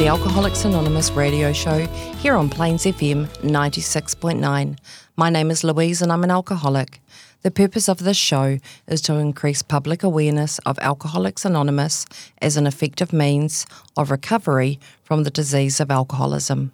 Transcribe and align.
The 0.00 0.06
Alcoholics 0.06 0.64
Anonymous 0.64 1.10
radio 1.10 1.52
show 1.52 1.80
here 2.20 2.34
on 2.34 2.48
Plains 2.48 2.84
FM 2.84 3.26
96.9. 3.42 4.78
My 5.14 5.28
name 5.28 5.50
is 5.50 5.62
Louise 5.62 6.00
and 6.00 6.10
I'm 6.10 6.24
an 6.24 6.30
alcoholic. 6.30 7.02
The 7.42 7.50
purpose 7.50 7.86
of 7.86 7.98
this 7.98 8.16
show 8.16 8.56
is 8.86 9.02
to 9.02 9.16
increase 9.16 9.60
public 9.60 10.02
awareness 10.02 10.58
of 10.60 10.78
Alcoholics 10.78 11.44
Anonymous 11.44 12.06
as 12.40 12.56
an 12.56 12.66
effective 12.66 13.12
means 13.12 13.66
of 13.94 14.10
recovery 14.10 14.80
from 15.02 15.24
the 15.24 15.30
disease 15.30 15.80
of 15.80 15.90
alcoholism. 15.90 16.72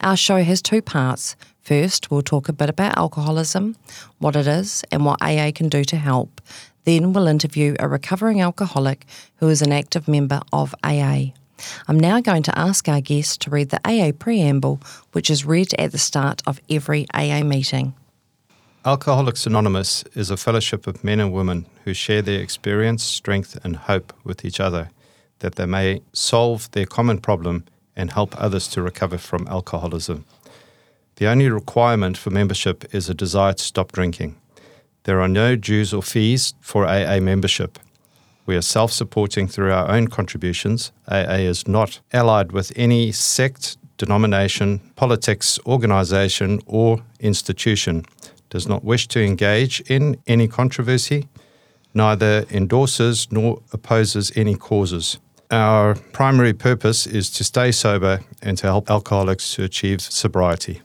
Our 0.00 0.16
show 0.16 0.42
has 0.42 0.60
two 0.60 0.82
parts. 0.82 1.36
First, 1.62 2.10
we'll 2.10 2.22
talk 2.22 2.48
a 2.48 2.52
bit 2.52 2.68
about 2.68 2.98
alcoholism, 2.98 3.76
what 4.18 4.34
it 4.34 4.48
is, 4.48 4.82
and 4.90 5.04
what 5.04 5.22
AA 5.22 5.52
can 5.54 5.68
do 5.68 5.84
to 5.84 5.96
help. 5.96 6.40
Then 6.82 7.12
we'll 7.12 7.28
interview 7.28 7.76
a 7.78 7.86
recovering 7.86 8.40
alcoholic 8.40 9.06
who 9.36 9.48
is 9.48 9.62
an 9.62 9.70
active 9.70 10.08
member 10.08 10.40
of 10.52 10.74
AA. 10.82 11.26
I'm 11.86 11.98
now 11.98 12.20
going 12.20 12.42
to 12.44 12.58
ask 12.58 12.88
our 12.88 13.00
guest 13.00 13.40
to 13.42 13.50
read 13.50 13.70
the 13.70 13.80
AA 13.84 14.12
preamble, 14.12 14.80
which 15.12 15.30
is 15.30 15.44
read 15.44 15.74
at 15.78 15.92
the 15.92 15.98
start 15.98 16.42
of 16.46 16.60
every 16.70 17.06
AA 17.14 17.42
meeting. 17.42 17.94
Alcoholics 18.84 19.46
Anonymous 19.46 20.04
is 20.14 20.30
a 20.30 20.36
fellowship 20.36 20.86
of 20.86 21.02
men 21.02 21.20
and 21.20 21.32
women 21.32 21.66
who 21.84 21.92
share 21.92 22.22
their 22.22 22.40
experience, 22.40 23.02
strength, 23.02 23.58
and 23.64 23.76
hope 23.76 24.12
with 24.24 24.44
each 24.44 24.60
other 24.60 24.90
that 25.40 25.56
they 25.56 25.66
may 25.66 26.00
solve 26.12 26.70
their 26.70 26.86
common 26.86 27.18
problem 27.18 27.64
and 27.96 28.12
help 28.12 28.40
others 28.40 28.68
to 28.68 28.82
recover 28.82 29.18
from 29.18 29.46
alcoholism. 29.48 30.24
The 31.16 31.26
only 31.26 31.50
requirement 31.50 32.16
for 32.16 32.30
membership 32.30 32.94
is 32.94 33.08
a 33.08 33.14
desire 33.14 33.52
to 33.52 33.62
stop 33.62 33.92
drinking. 33.92 34.36
There 35.02 35.20
are 35.20 35.28
no 35.28 35.56
dues 35.56 35.92
or 35.92 36.02
fees 36.02 36.54
for 36.60 36.86
AA 36.86 37.18
membership. 37.20 37.78
We 38.48 38.56
are 38.56 38.62
self 38.62 38.92
supporting 38.92 39.46
through 39.46 39.72
our 39.72 39.90
own 39.90 40.08
contributions. 40.08 40.90
AA 41.06 41.44
is 41.52 41.68
not 41.68 42.00
allied 42.14 42.50
with 42.50 42.72
any 42.76 43.12
sect, 43.12 43.76
denomination, 43.98 44.78
politics, 44.96 45.58
organisation, 45.66 46.60
or 46.64 47.02
institution, 47.20 48.06
does 48.48 48.66
not 48.66 48.82
wish 48.82 49.06
to 49.08 49.22
engage 49.22 49.82
in 49.82 50.16
any 50.26 50.48
controversy, 50.48 51.28
neither 51.92 52.46
endorses 52.50 53.28
nor 53.30 53.60
opposes 53.74 54.32
any 54.34 54.54
causes. 54.54 55.18
Our 55.50 55.96
primary 56.14 56.54
purpose 56.54 57.06
is 57.06 57.28
to 57.32 57.44
stay 57.44 57.70
sober 57.70 58.20
and 58.40 58.56
to 58.56 58.66
help 58.66 58.90
alcoholics 58.90 59.54
to 59.56 59.64
achieve 59.64 60.00
sobriety. 60.00 60.80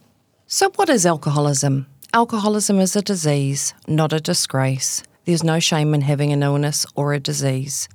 So, 0.47 0.69
what 0.75 0.89
is 0.89 1.05
alcoholism? 1.05 1.85
Alcoholism 2.13 2.81
is 2.81 2.97
a 2.97 3.01
disease, 3.01 3.73
not 3.87 4.11
a 4.11 4.19
disgrace. 4.19 5.01
There's 5.25 5.43
no 5.43 5.59
shame 5.59 5.93
in 5.93 6.01
having 6.01 6.33
an 6.33 6.43
illness 6.43 6.85
or 6.95 7.13
a 7.13 7.19
disease. 7.19 7.87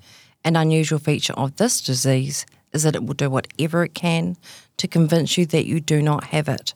An 0.45 0.57
unusual 0.57 0.99
feature 0.99 1.35
of 1.35 1.57
this 1.57 1.83
disease 1.83 2.47
is 2.73 2.85
that 2.85 2.95
it 2.95 3.05
will 3.05 3.15
do 3.15 3.29
whatever 3.29 3.85
it 3.85 3.95
can 3.95 4.39
to 4.79 4.89
convince 4.89 5.37
you 5.37 5.45
that 5.47 5.67
you 5.67 5.79
do 5.79 6.01
not 6.01 6.25
have 6.25 6.49
it. 6.49 6.73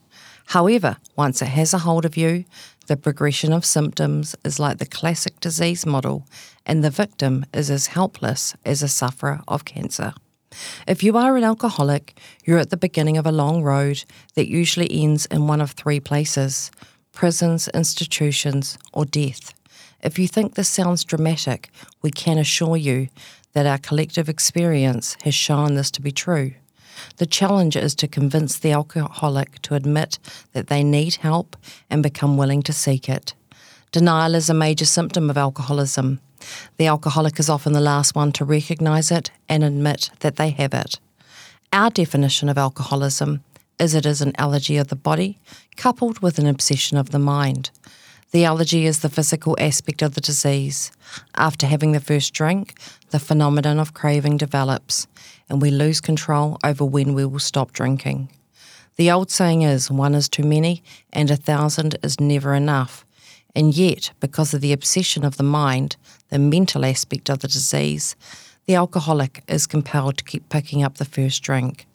However, 0.47 0.99
once 1.17 1.41
it 1.41 1.49
has 1.49 1.73
a 1.73 1.79
hold 1.79 2.05
of 2.05 2.19
you, 2.19 2.45
the 2.87 2.99
progression 2.99 3.53
of 3.55 3.65
symptoms 3.65 4.37
is 4.45 4.59
like 4.59 4.77
the 4.77 4.85
classic 4.85 5.41
disease 5.41 5.87
model, 5.87 6.27
and 6.67 6.85
the 6.85 6.91
victim 6.91 7.47
is 7.55 7.71
as 7.71 7.87
helpless 7.87 8.55
as 8.67 8.83
a 8.83 8.89
sufferer 8.89 9.41
of 9.49 9.65
cancer. 9.65 10.13
If 10.87 11.03
you 11.03 11.17
are 11.17 11.39
an 11.39 11.45
alcoholic, 11.45 12.19
you're 12.45 12.59
at 12.59 12.69
the 12.69 12.77
beginning 12.77 13.17
of 13.17 13.27
a 13.27 13.33
long 13.33 13.63
road 13.63 14.05
that 14.35 14.51
usually 14.51 14.89
ends 15.03 15.25
in 15.27 15.47
one 15.47 15.63
of 15.63 15.71
three 15.71 16.01
places 16.01 16.71
prisons, 17.13 17.69
institutions, 17.69 18.77
or 18.93 19.05
death. 19.05 19.55
If 20.03 20.19
you 20.19 20.27
think 20.27 20.55
this 20.55 20.69
sounds 20.69 21.05
dramatic, 21.05 21.71
we 22.03 22.11
can 22.11 22.37
assure 22.37 22.77
you 22.77 23.09
that 23.53 23.67
our 23.67 23.79
collective 23.79 24.29
experience 24.29 25.17
has 25.23 25.35
shown 25.35 25.75
this 25.75 25.91
to 25.93 26.03
be 26.03 26.11
true. 26.11 26.55
The 27.19 27.27
challenge 27.27 27.77
is 27.77 27.95
to 27.97 28.09
convince 28.09 28.59
the 28.59 28.73
alcoholic 28.73 29.63
to 29.63 29.75
admit 29.75 30.19
that 30.53 30.67
they 30.67 30.83
need 30.83 31.17
help 31.17 31.57
and 31.89 32.03
become 32.03 32.37
willing 32.37 32.63
to 32.65 32.73
seek 32.73 33.09
it. 33.09 33.35
Denial 33.93 34.35
is 34.35 34.51
a 34.51 34.55
major 34.55 34.87
symptom 34.87 35.31
of 35.31 35.37
alcoholism. 35.37 36.21
The 36.79 36.87
alcoholic 36.87 37.39
is 37.39 37.49
often 37.49 37.73
the 37.73 37.81
last 37.81 38.17
one 38.17 38.33
to 38.33 38.45
recognise 38.45 39.11
it 39.11 39.31
and 39.49 39.63
admit 39.63 40.11
that 40.21 40.37
they 40.37 40.51
have 40.51 40.75
it. 40.75 40.99
Our 41.73 41.91
definition 41.91 42.49
of 42.49 42.59
alcoholism 42.59 43.45
is 43.79 43.95
it 43.95 44.07
is 44.07 44.21
an 44.21 44.33
allergy 44.37 44.77
of 44.79 44.89
the 44.89 44.97
body 44.97 45.39
coupled 45.77 46.21
with 46.21 46.39
an 46.39 46.47
obsession 46.47 46.97
of 46.97 47.11
the 47.11 47.19
mind. 47.19 47.71
The 48.33 48.47
allergy 48.47 48.87
is 48.87 49.01
the 49.01 49.11
physical 49.11 49.55
aspect 49.61 50.01
of 50.01 50.15
the 50.15 50.21
disease. 50.23 50.91
After 51.37 51.67
having 51.67 51.93
the 51.93 52.01
first 52.01 52.33
drink, 52.33 52.79
the 53.11 53.19
phenomenon 53.19 53.79
of 53.79 53.93
craving 53.93 54.39
develops, 54.39 55.07
and 55.51 55.61
we 55.61 55.71
lose 55.71 56.01
control 56.01 56.57
over 56.65 56.83
when 56.83 57.13
we 57.13 57.27
will 57.27 57.39
stop 57.39 57.73
drinking. 57.73 58.31
The 58.97 59.11
old 59.11 59.31
saying 59.31 59.63
is 59.63 59.91
one 59.91 60.15
is 60.15 60.31
too 60.31 60.45
many, 60.45 60.83
and 61.13 61.31
a 61.31 61.37
thousand 61.37 61.99
is 62.03 62.21
never 62.21 62.55
enough. 62.55 63.05
And 63.55 63.77
yet, 63.77 64.13
because 64.19 64.55
of 64.55 64.63
the 64.63 64.73
obsession 64.73 65.27
of 65.27 65.37
the 65.37 65.43
mind, 65.43 65.97
the 66.31 66.39
mental 66.39 66.87
aspect 66.87 67.29
of 67.29 67.41
the 67.41 67.49
disease, 67.49 68.17
the 68.65 68.77
alcoholic 68.77 69.45
is 69.47 69.67
compelled 69.67 70.17
to 70.17 70.25
keep 70.25 70.49
picking 70.49 70.83
up 70.83 70.97
the 70.97 71.05
first 71.05 71.43
drink. 71.43 71.87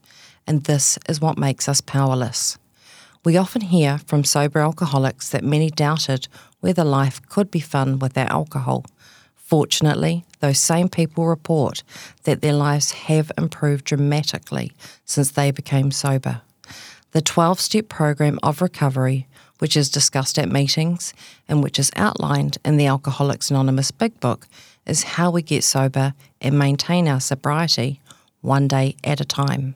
And 0.46 0.66
this 0.66 1.00
is 1.09 1.19
what 1.19 1.40
makes 1.40 1.68
us 1.68 1.81
powerless. 1.81 2.59
We 3.27 3.35
often 3.35 3.59
hear 3.59 3.97
from 3.97 4.23
sober 4.23 4.59
alcoholics 4.59 5.27
that 5.31 5.43
many 5.43 5.69
doubted 5.69 6.29
whether 6.61 6.85
life 6.85 7.21
could 7.27 7.51
be 7.51 7.59
fun 7.59 7.99
without 7.99 8.31
alcohol. 8.31 8.85
Fortunately, 9.35 10.23
those 10.39 10.61
same 10.61 10.88
people 10.88 11.27
report 11.27 11.83
that 12.23 12.41
their 12.41 12.53
lives 12.53 12.91
have 12.91 13.29
improved 13.38 13.83
dramatically 13.83 14.71
since 15.03 15.31
they 15.31 15.51
became 15.51 15.91
sober. 15.91 16.39
The 17.11 17.21
12 17.21 17.59
step 17.59 17.89
program 17.89 18.39
of 18.43 18.61
recovery, 18.61 19.27
which 19.59 19.75
is 19.75 19.89
discussed 19.89 20.39
at 20.39 20.49
meetings 20.49 21.13
and 21.49 21.61
which 21.61 21.77
is 21.77 21.91
outlined 21.97 22.57
in 22.63 22.77
the 22.77 22.88
Alcoholics 22.88 23.51
Anonymous 23.51 23.91
Big 23.91 24.17
Book, 24.21 24.47
is 24.85 25.03
how 25.03 25.31
we 25.31 25.41
get 25.41 25.65
sober 25.65 26.13
and 26.39 26.57
maintain 26.57 27.09
our 27.09 27.19
sobriety 27.19 27.99
one 28.39 28.69
day 28.69 28.95
at 29.03 29.19
a 29.19 29.25
time. 29.25 29.75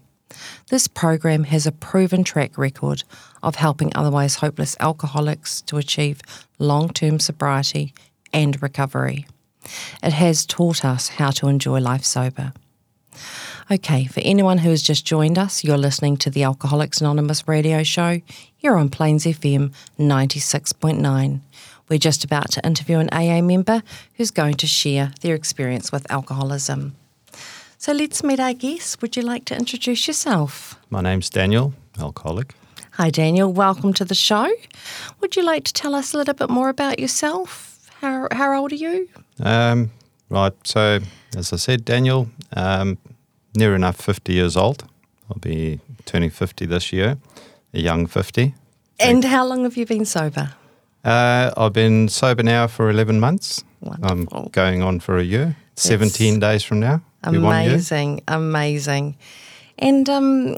This 0.69 0.87
program 0.87 1.45
has 1.45 1.65
a 1.65 1.71
proven 1.71 2.23
track 2.23 2.57
record 2.57 3.03
of 3.43 3.55
helping 3.55 3.91
otherwise 3.95 4.35
hopeless 4.35 4.75
alcoholics 4.79 5.61
to 5.63 5.77
achieve 5.77 6.21
long 6.59 6.89
term 6.89 7.19
sobriety 7.19 7.93
and 8.33 8.61
recovery. 8.61 9.25
It 10.01 10.13
has 10.13 10.45
taught 10.45 10.83
us 10.83 11.09
how 11.09 11.31
to 11.31 11.47
enjoy 11.47 11.79
life 11.79 12.03
sober. 12.03 12.53
Okay, 13.69 14.05
for 14.05 14.19
anyone 14.21 14.59
who 14.59 14.69
has 14.69 14.81
just 14.81 15.05
joined 15.05 15.37
us, 15.37 15.63
you're 15.63 15.77
listening 15.77 16.17
to 16.17 16.29
the 16.29 16.43
Alcoholics 16.43 16.99
Anonymous 16.99 17.47
radio 17.47 17.83
show 17.83 18.19
here 18.57 18.75
on 18.75 18.89
Plains 18.89 19.25
FM 19.25 19.73
96.9. 19.97 21.39
We're 21.87 21.99
just 21.99 22.23
about 22.23 22.51
to 22.51 22.65
interview 22.65 22.99
an 22.99 23.09
AA 23.11 23.41
member 23.41 23.83
who's 24.15 24.31
going 24.31 24.55
to 24.55 24.67
share 24.67 25.13
their 25.21 25.35
experience 25.35 25.91
with 25.91 26.09
alcoholism. 26.11 26.95
So 27.81 27.93
let's 27.93 28.23
meet 28.23 28.39
our 28.39 28.53
guest. 28.53 29.01
Would 29.01 29.17
you 29.17 29.23
like 29.23 29.45
to 29.45 29.55
introduce 29.55 30.05
yourself? 30.05 30.77
My 30.91 31.01
name's 31.01 31.31
Daniel, 31.31 31.73
alcoholic. 31.97 32.53
Hi, 32.91 33.09
Daniel. 33.09 33.51
Welcome 33.51 33.91
to 33.93 34.05
the 34.05 34.13
show. 34.13 34.47
Would 35.19 35.35
you 35.35 35.41
like 35.41 35.63
to 35.63 35.73
tell 35.73 35.95
us 35.95 36.13
a 36.13 36.17
little 36.17 36.35
bit 36.35 36.51
more 36.51 36.69
about 36.69 36.99
yourself? 36.99 37.79
How, 37.99 38.27
how 38.31 38.55
old 38.55 38.71
are 38.71 38.75
you? 38.75 39.09
Um, 39.39 39.89
right. 40.29 40.53
So, 40.63 40.99
as 41.35 41.51
I 41.51 41.55
said, 41.55 41.83
Daniel, 41.83 42.29
um, 42.55 42.99
near 43.55 43.73
enough 43.73 43.95
50 43.95 44.31
years 44.31 44.55
old. 44.55 44.83
I'll 45.31 45.39
be 45.39 45.79
turning 46.05 46.29
50 46.29 46.67
this 46.67 46.93
year, 46.93 47.17
a 47.73 47.79
young 47.79 48.05
50. 48.05 48.53
And 48.99 49.23
how 49.23 49.43
long 49.43 49.63
have 49.63 49.75
you 49.75 49.87
been 49.87 50.05
sober? 50.05 50.53
Uh, 51.03 51.49
I've 51.57 51.73
been 51.73 52.09
sober 52.09 52.43
now 52.43 52.67
for 52.67 52.91
11 52.91 53.19
months. 53.19 53.63
Wonderful. 53.79 54.37
I'm 54.37 54.49
going 54.51 54.83
on 54.83 54.99
for 54.99 55.17
a 55.17 55.23
year, 55.23 55.57
17 55.77 56.39
days 56.39 56.63
from 56.63 56.79
now. 56.79 57.01
Amazing, 57.23 58.21
amazing. 58.27 59.15
And 59.79 60.09
um, 60.09 60.57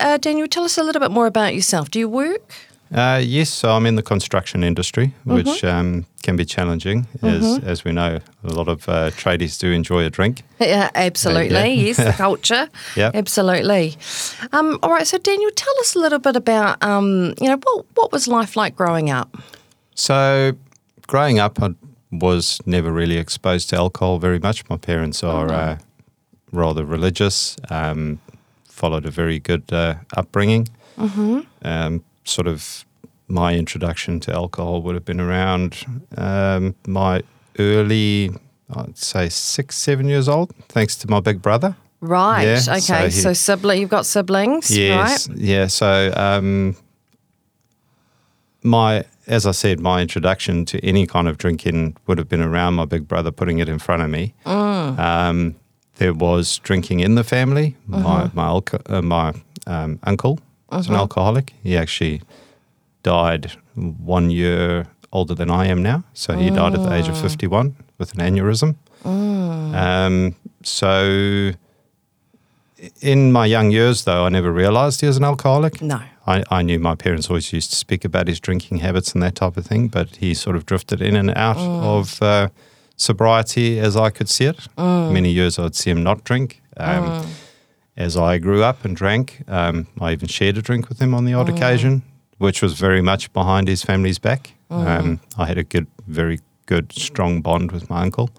uh, 0.00 0.16
Daniel, 0.18 0.48
tell 0.48 0.64
us 0.64 0.78
a 0.78 0.82
little 0.82 1.00
bit 1.00 1.10
more 1.10 1.26
about 1.26 1.54
yourself. 1.54 1.90
Do 1.90 1.98
you 1.98 2.08
work? 2.08 2.52
Uh, 2.94 3.20
yes, 3.24 3.50
so 3.50 3.70
I'm 3.70 3.86
in 3.86 3.96
the 3.96 4.02
construction 4.02 4.62
industry, 4.62 5.12
which 5.24 5.46
Mm-hmm. 5.46 5.66
um, 5.66 6.06
can 6.22 6.36
be 6.36 6.44
challenging, 6.44 7.06
as 7.22 7.58
as 7.64 7.84
we 7.84 7.92
know. 7.92 8.20
A 8.44 8.52
lot 8.52 8.68
of 8.68 8.88
uh, 8.88 9.10
tradies 9.10 9.58
do 9.58 9.72
enjoy 9.72 10.04
a 10.04 10.10
drink. 10.10 10.42
Yeah, 10.60 10.90
absolutely. 10.94 11.54
Yeah. 11.56 11.64
Yes, 11.86 11.96
the 11.96 12.12
culture. 12.12 12.68
Yeah. 12.96 13.10
absolutely. 13.14 13.96
Um, 14.52 14.78
all 14.82 14.90
right, 14.90 15.06
so 15.06 15.18
Daniel, 15.18 15.50
tell 15.56 15.74
us 15.80 15.94
a 15.96 15.98
little 15.98 16.18
bit 16.20 16.36
about 16.36 16.82
um, 16.84 17.34
you 17.40 17.48
know 17.48 17.58
what 17.64 17.84
what 17.94 18.12
was 18.12 18.28
life 18.28 18.54
like 18.56 18.76
growing 18.76 19.10
up? 19.10 19.36
So, 19.94 20.52
growing 21.06 21.38
up, 21.38 21.60
I 21.62 21.74
was 22.12 22.60
never 22.66 22.92
really 22.92 23.16
exposed 23.18 23.68
to 23.70 23.76
alcohol 23.76 24.18
very 24.18 24.38
much. 24.38 24.68
My 24.68 24.76
parents 24.76 25.22
are 25.24 25.50
uh, 25.52 25.78
rather 26.54 26.84
religious, 26.84 27.56
um, 27.70 28.20
followed 28.68 29.06
a 29.06 29.10
very 29.10 29.38
good 29.38 29.72
uh, 29.72 29.94
upbringing. 30.16 30.68
Um, 31.62 32.04
sort 32.24 32.46
of 32.46 32.84
my 33.28 33.54
introduction 33.54 34.20
to 34.20 34.32
alcohol 34.32 34.82
would 34.82 34.94
have 34.94 35.04
been 35.04 35.20
around 35.20 35.84
um, 36.16 36.74
my 36.86 37.22
early, 37.58 38.30
I'd 38.74 38.96
say, 38.98 39.28
six, 39.28 39.76
seven 39.76 40.08
years 40.08 40.28
old, 40.28 40.54
thanks 40.68 40.96
to 40.96 41.10
my 41.10 41.20
big 41.20 41.42
brother. 41.42 41.76
Right. 42.00 42.44
Yeah, 42.44 42.60
okay. 42.76 43.10
so 43.10 43.20
So, 43.20 43.32
sibling, 43.32 43.80
you've 43.80 43.90
got 43.90 44.04
siblings, 44.06 44.70
Yes, 44.70 45.28
right? 45.28 45.38
yeah. 45.38 45.66
So, 45.68 46.12
um, 46.16 46.76
my 48.62 49.04
as 49.26 49.46
I 49.46 49.52
said, 49.52 49.80
my 49.80 50.02
introduction 50.02 50.66
to 50.66 50.84
any 50.84 51.06
kind 51.06 51.28
of 51.28 51.38
drinking 51.38 51.96
would 52.06 52.18
have 52.18 52.28
been 52.28 52.42
around 52.42 52.74
my 52.74 52.84
big 52.84 53.08
brother 53.08 53.30
putting 53.30 53.58
it 53.58 53.70
in 53.70 53.78
front 53.78 54.02
of 54.02 54.10
me. 54.10 54.34
Um, 54.44 55.54
there 55.96 56.12
was 56.12 56.58
drinking 56.58 57.00
in 57.00 57.14
the 57.14 57.24
family. 57.24 57.76
My 57.86 58.30
my 58.34 58.60
uh, 58.86 59.02
my 59.02 59.34
um, 59.66 59.98
uncle 60.02 60.38
was 60.70 60.88
an 60.88 60.94
alcoholic. 60.94 61.52
He 61.62 61.76
actually 61.76 62.22
died 63.02 63.52
one 63.74 64.30
year 64.30 64.86
older 65.12 65.34
than 65.34 65.50
I 65.50 65.66
am 65.66 65.82
now. 65.82 66.02
So 66.14 66.36
he 66.36 66.50
died 66.50 66.74
at 66.74 66.82
the 66.82 66.92
age 66.92 67.08
of 67.08 67.16
fifty 67.20 67.46
one 67.46 67.76
with 67.98 68.14
an 68.14 68.20
aneurysm. 68.20 68.76
Um, 69.04 70.34
so 70.62 71.52
in 73.00 73.32
my 73.32 73.46
young 73.46 73.70
years, 73.70 74.04
though, 74.04 74.24
I 74.24 74.28
never 74.28 74.52
realised 74.52 75.00
he 75.00 75.06
was 75.06 75.16
an 75.16 75.24
alcoholic. 75.24 75.80
No. 75.80 76.00
I, 76.26 76.42
I 76.50 76.62
knew 76.62 76.78
my 76.78 76.94
parents 76.94 77.28
always 77.28 77.52
used 77.52 77.70
to 77.70 77.76
speak 77.76 78.04
about 78.04 78.28
his 78.28 78.40
drinking 78.40 78.78
habits 78.78 79.12
and 79.12 79.22
that 79.22 79.34
type 79.34 79.56
of 79.56 79.66
thing, 79.66 79.88
but 79.88 80.16
he 80.16 80.34
sort 80.34 80.56
of 80.56 80.64
drifted 80.64 81.02
in 81.02 81.16
and 81.16 81.30
out 81.36 81.58
of 81.58 82.22
uh, 82.22 82.48
sobriety 82.96 83.78
as 83.80 83.96
I 83.96 84.10
could 84.10 84.28
see 84.28 84.44
it. 84.46 84.68
Many 84.76 85.30
years 85.30 85.58
I'd 85.58 85.74
see 85.74 85.90
him 85.90 86.02
not 86.02 86.24
drink. 86.24 86.62
Um, 86.76 87.26
As 87.96 88.16
I 88.16 88.38
grew 88.38 88.64
up 88.64 88.84
and 88.84 88.96
drank, 88.96 89.42
um, 89.46 89.86
I 90.00 90.12
even 90.12 90.26
shared 90.28 90.58
a 90.58 90.62
drink 90.62 90.88
with 90.88 91.00
him 91.00 91.14
on 91.14 91.24
the 91.24 91.34
odd 91.34 91.48
occasion, 91.48 92.02
which 92.38 92.60
was 92.60 92.72
very 92.74 93.00
much 93.00 93.32
behind 93.32 93.68
his 93.68 93.84
family's 93.84 94.18
back. 94.18 94.54
Um, 94.70 95.20
I 95.38 95.46
had 95.46 95.58
a 95.58 95.62
good, 95.62 95.86
very 96.08 96.40
good, 96.66 96.92
strong 96.92 97.40
bond 97.40 97.70
with 97.70 97.88
my 97.88 98.02
uncle. 98.02 98.30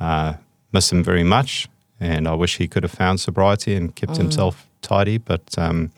Uh, 0.00 0.32
miss 0.72 0.90
him 0.90 1.04
very 1.04 1.22
much, 1.22 1.68
and 2.00 2.26
I 2.26 2.34
wish 2.34 2.56
he 2.56 2.66
could 2.66 2.82
have 2.82 2.90
found 2.92 3.20
sobriety 3.20 3.76
and 3.76 3.94
kept 3.94 4.16
himself 4.16 4.66
tidy. 4.82 5.18
But 5.18 5.56
um, 5.56 5.90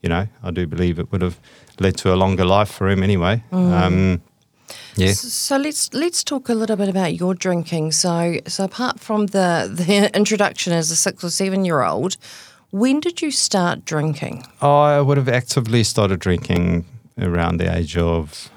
you 0.00 0.08
know, 0.08 0.28
I 0.44 0.50
do 0.52 0.66
believe 0.68 1.00
it 1.00 1.10
would 1.10 1.22
have 1.22 1.40
led 1.80 1.96
to 1.98 2.14
a 2.14 2.16
longer 2.16 2.44
life 2.44 2.70
for 2.70 2.88
him 2.88 3.02
anyway. 3.02 3.42
Um, 3.50 4.20
yeah. 4.96 5.12
So 5.12 5.56
let's 5.56 5.92
let's 5.92 6.24
talk 6.24 6.48
a 6.48 6.54
little 6.54 6.76
bit 6.76 6.88
about 6.88 7.14
your 7.14 7.34
drinking. 7.34 7.92
So 7.92 8.38
so 8.46 8.64
apart 8.64 8.98
from 9.00 9.26
the 9.26 9.70
the 9.72 10.10
introduction 10.16 10.72
as 10.72 10.90
a 10.90 10.96
six 10.96 11.22
or 11.22 11.30
seven 11.30 11.64
year 11.64 11.82
old, 11.82 12.16
when 12.70 13.00
did 13.00 13.22
you 13.22 13.30
start 13.30 13.84
drinking? 13.84 14.44
I 14.60 15.00
would 15.00 15.16
have 15.16 15.28
actively 15.28 15.84
started 15.84 16.20
drinking 16.20 16.84
around 17.18 17.58
the 17.58 17.74
age 17.74 17.96
of 17.96 18.50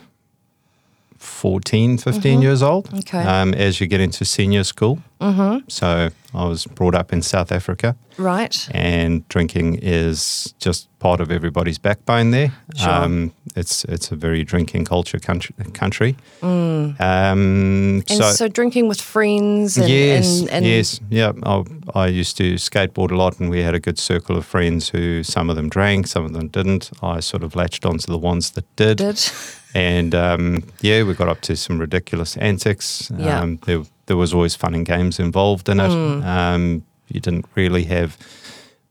14, 1.20 1.98
15 1.98 2.42
years 2.42 2.64
old. 2.64 2.94
Okay. 2.94 3.22
Um, 3.22 3.54
as 3.54 3.80
you 3.80 3.88
get 3.88 4.00
into 4.00 4.26
senior 4.26 4.64
school. 4.64 5.00
Mm-hmm. 5.22 5.68
So 5.68 6.10
I 6.34 6.46
was 6.46 6.66
brought 6.66 6.96
up 6.96 7.12
in 7.12 7.22
South 7.22 7.52
Africa. 7.52 7.96
Right. 8.18 8.68
and 8.72 9.26
drinking 9.30 9.80
is 9.82 10.54
just 10.60 10.90
part 11.00 11.22
of 11.22 11.32
everybody's 11.32 11.78
backbone 11.78 12.32
there. 12.32 12.52
Sure. 12.76 12.90
Um, 12.90 13.32
it's 13.56 13.86
it's 13.86 14.12
a 14.12 14.16
very 14.18 14.44
drinking 14.44 14.84
culture 14.86 15.20
country. 15.20 15.56
country. 15.74 16.18
Um, 16.42 16.96
Mm. 17.00 18.10
And 18.10 18.36
so, 18.36 18.48
drinking 18.48 18.88
with 18.88 19.02
friends 19.02 19.78
and, 19.78 19.90
yes, 19.90 20.42
and, 20.42 20.50
and 20.50 20.66
yes, 20.66 21.00
yeah. 21.10 21.32
I, 21.44 21.64
I 21.96 22.08
used 22.08 22.38
to 22.38 22.56
skateboard 22.56 23.12
a 23.12 23.16
lot, 23.16 23.40
and 23.40 23.50
we 23.50 23.62
had 23.62 23.74
a 23.76 23.80
good 23.80 23.98
circle 24.00 24.38
of 24.38 24.46
friends 24.46 24.90
who 24.90 25.24
some 25.24 25.50
of 25.50 25.56
them 25.56 25.70
drank, 25.70 26.08
some 26.08 26.26
of 26.26 26.34
them 26.34 26.48
didn't. 26.50 26.92
I 27.02 27.20
sort 27.22 27.44
of 27.44 27.56
latched 27.56 27.86
onto 27.86 28.12
the 28.12 28.18
ones 28.18 28.52
that 28.52 28.66
did, 28.76 28.98
did. 28.98 29.32
And 29.74 30.14
um, 30.16 30.64
yeah, 30.82 31.04
we 31.04 31.14
got 31.14 31.28
up 31.28 31.42
to 31.42 31.56
some 31.56 31.80
ridiculous 31.80 32.38
antics. 32.38 33.12
Yeah. 33.18 33.40
Um, 33.42 33.58
there, 33.66 33.84
there 34.08 34.18
was 34.18 34.34
always 34.34 34.56
fun 34.56 34.74
and 34.74 34.86
games 34.86 35.20
involved 35.20 35.70
in 35.70 35.80
it. 35.80 35.90
Mm. 35.90 36.26
Um, 36.26 36.84
you 37.08 37.20
didn't 37.20 37.46
really 37.56 37.84
have 37.86 38.18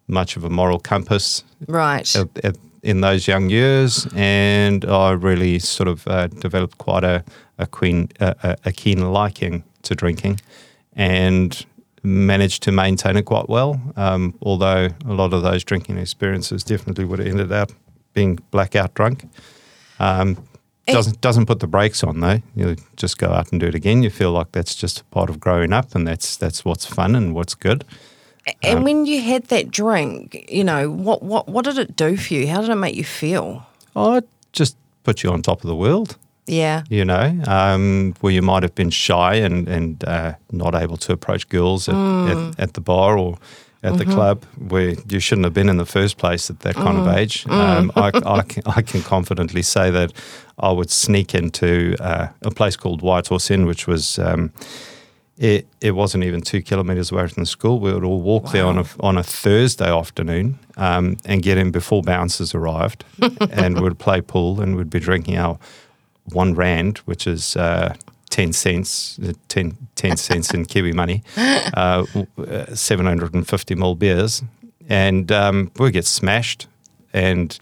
much 0.07 0.37
of 0.37 0.45
a 0.45 0.51
moral 0.51 0.79
compass 0.79 1.45
Right. 1.67 2.15
at, 2.17 2.29
at, 2.45 2.57
in 2.83 3.01
those 3.01 3.27
young 3.27 3.51
years, 3.51 4.07
and 4.15 4.85
I 4.85 5.11
really 5.13 5.59
sort 5.59 5.89
of 5.89 6.07
uh, 6.07 6.29
developed 6.29 6.79
quite 6.79 7.05
a 7.05 7.25
a, 7.59 7.67
queen, 7.67 8.09
a, 8.21 8.37
a, 8.43 8.57
a 8.67 8.73
keen 8.73 9.13
liking 9.13 9.65
to 9.83 9.95
drinking, 9.95 10.41
and 10.95 11.67
managed 12.05 12.63
to 12.63 12.73
maintain 12.73 13.17
it 13.17 13.25
quite 13.25 13.49
well. 13.49 13.81
Um, 13.97 14.35
although 14.41 14.89
a 15.05 15.13
lot 15.13 15.33
of 15.33 15.43
those 15.43 15.65
drinking 15.65 15.99
experiences 15.99 16.63
definitely 16.63 17.05
would 17.05 17.19
have 17.19 17.29
ended 17.29 17.51
up 17.51 17.73
being 18.15 18.39
blackout 18.53 18.95
drunk. 18.95 19.29
Um, 19.99 20.37
Eh. 20.89 20.93
doesn't 20.93 21.21
doesn't 21.21 21.47
put 21.47 21.61
the 21.61 21.67
brakes 21.67 22.03
on 22.03 22.21
though. 22.21 22.41
You 22.57 22.77
just 22.97 23.19
go 23.19 23.29
out 23.29 23.53
and 23.53 23.61
do 23.61 23.67
it 23.67 23.75
again. 23.75 24.03
You 24.03 24.11
feel 24.11 24.33
like 24.33 24.53
that's 24.53 24.75
just 24.75 25.01
a 25.01 25.05
part 25.05 25.31
of 25.31 25.39
growing 25.39 25.73
up, 25.73 25.95
and 25.95 26.07
that's 26.07 26.37
that's 26.37 26.65
what's 26.65 26.87
fun 26.87 27.15
and 27.15 27.35
what's 27.35 27.55
good. 27.55 27.85
And 28.63 28.83
when 28.83 29.05
you 29.05 29.21
had 29.21 29.45
that 29.49 29.71
drink, 29.71 30.47
you 30.49 30.65
know, 30.65 30.91
what, 30.91 31.23
what, 31.23 31.49
what 31.49 31.67
did 31.67 31.77
it 31.77 31.97
do 31.97 32.17
for 32.17 32.33
you? 32.33 32.49
How 32.49 32.63
did 32.63 32.71
it 32.71 32.77
make 32.77 32.95
you 32.95 33.05
feel? 33.05 33.67
Oh, 33.95 34.17
it 34.17 34.29
just 34.53 34.75
put 35.05 35.23
you 35.23 35.31
on 35.31 35.43
top 35.43 35.63
of 35.63 35.69
the 35.69 35.77
world. 35.77 36.17
Yeah. 36.47 36.85
you 36.89 37.05
know, 37.05 37.43
um, 37.47 38.15
where 38.21 38.33
you 38.33 38.41
might 38.41 38.63
have 38.63 38.75
been 38.75 38.89
shy 38.89 39.35
and, 39.35 39.69
and 39.69 40.03
uh, 40.05 40.33
not 40.51 40.75
able 40.75 40.97
to 40.97 41.13
approach 41.13 41.47
girls 41.51 41.91
at, 41.91 41.95
at, 41.95 42.59
at 42.59 42.73
the 42.73 42.81
bar 42.81 43.19
or 43.19 43.37
at 43.83 43.97
the 43.97 44.05
club 44.05 44.45
where 44.57 44.95
you 45.09 45.21
shouldn't 45.21 45.45
have 45.45 45.55
been 45.55 45.69
in 45.69 45.77
the 45.77 45.87
first 45.87 46.17
place 46.17 46.51
at 46.51 46.61
that 46.61 46.75
kind 46.75 46.99
of 46.99 47.07
age. 47.09 47.47
Um, 47.49 47.93
I, 47.95 48.11
I, 48.27 48.43
can, 48.43 48.63
I 48.67 48.83
can 48.83 49.03
confidently 49.03 49.63
say 49.63 49.91
that 49.91 50.13
I 50.59 50.73
would 50.73 50.91
sneak 50.91 51.35
into 51.35 51.97
uh, 52.01 52.29
a 52.43 52.51
place 52.51 52.77
called 52.77 53.03
White 53.03 53.29
Horse 53.29 53.51
Inn, 53.51 53.67
which 53.67 53.87
was. 53.87 54.19
Um, 54.19 54.53
it, 55.37 55.69
it 55.81 55.93
wasn't 55.93 56.25
even 56.25 56.41
two 56.41 56.63
kilometres 56.63 57.13
away 57.13 57.29
from 57.29 57.45
the 57.45 57.47
school. 57.47 57.79
We 57.79 57.93
would 57.93 58.03
all 58.03 58.21
walk 58.21 58.51
there 58.51 58.67
on 58.67 58.79
a, 58.79 58.85
on 58.99 59.17
a 59.17 59.23
Thursday 59.23 59.89
afternoon 59.89 60.59
um, 60.77 61.17
and 61.25 61.43
get 61.45 61.57
in 61.57 61.71
before 61.71 62.03
bouncers 62.03 62.57
arrived 62.57 63.05
and 63.53 63.81
we'd 63.81 64.01
play 64.01 64.21
pool 64.21 64.61
and 64.61 64.75
we'd 64.75 64.91
be 64.91 64.99
drinking 64.99 65.37
our 65.37 65.57
one 66.33 66.55
rand, 66.55 66.99
which 66.99 67.29
is 67.29 67.57
uh, 67.57 67.95
10 68.29 68.53
cents, 68.53 69.19
uh, 69.19 69.33
10, 69.49 69.77
10 69.95 70.17
cents 70.29 70.55
in 70.55 70.65
Kiwi 70.65 70.93
money, 70.93 71.23
uh, 71.37 72.05
uh, 72.39 72.75
750 72.75 73.75
ml 73.75 73.99
beers. 73.99 74.43
And 74.89 75.31
um, 75.33 75.71
we'd 75.79 75.93
get 75.93 76.07
smashed 76.07 76.67
and 77.13 77.59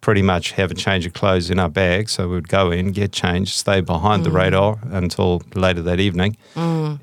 pretty 0.00 0.20
much 0.20 0.52
have 0.52 0.70
a 0.70 0.74
change 0.74 1.06
of 1.06 1.14
clothes 1.14 1.50
in 1.50 1.58
our 1.58 1.70
bag. 1.70 2.10
So 2.10 2.28
we'd 2.28 2.48
go 2.48 2.70
in, 2.70 2.92
get 2.92 3.12
changed, 3.12 3.52
stay 3.54 3.80
behind 3.80 4.24
the 4.24 4.30
radar 4.30 4.78
until 4.90 5.40
later 5.54 5.80
that 5.82 6.00
evening. 6.00 6.36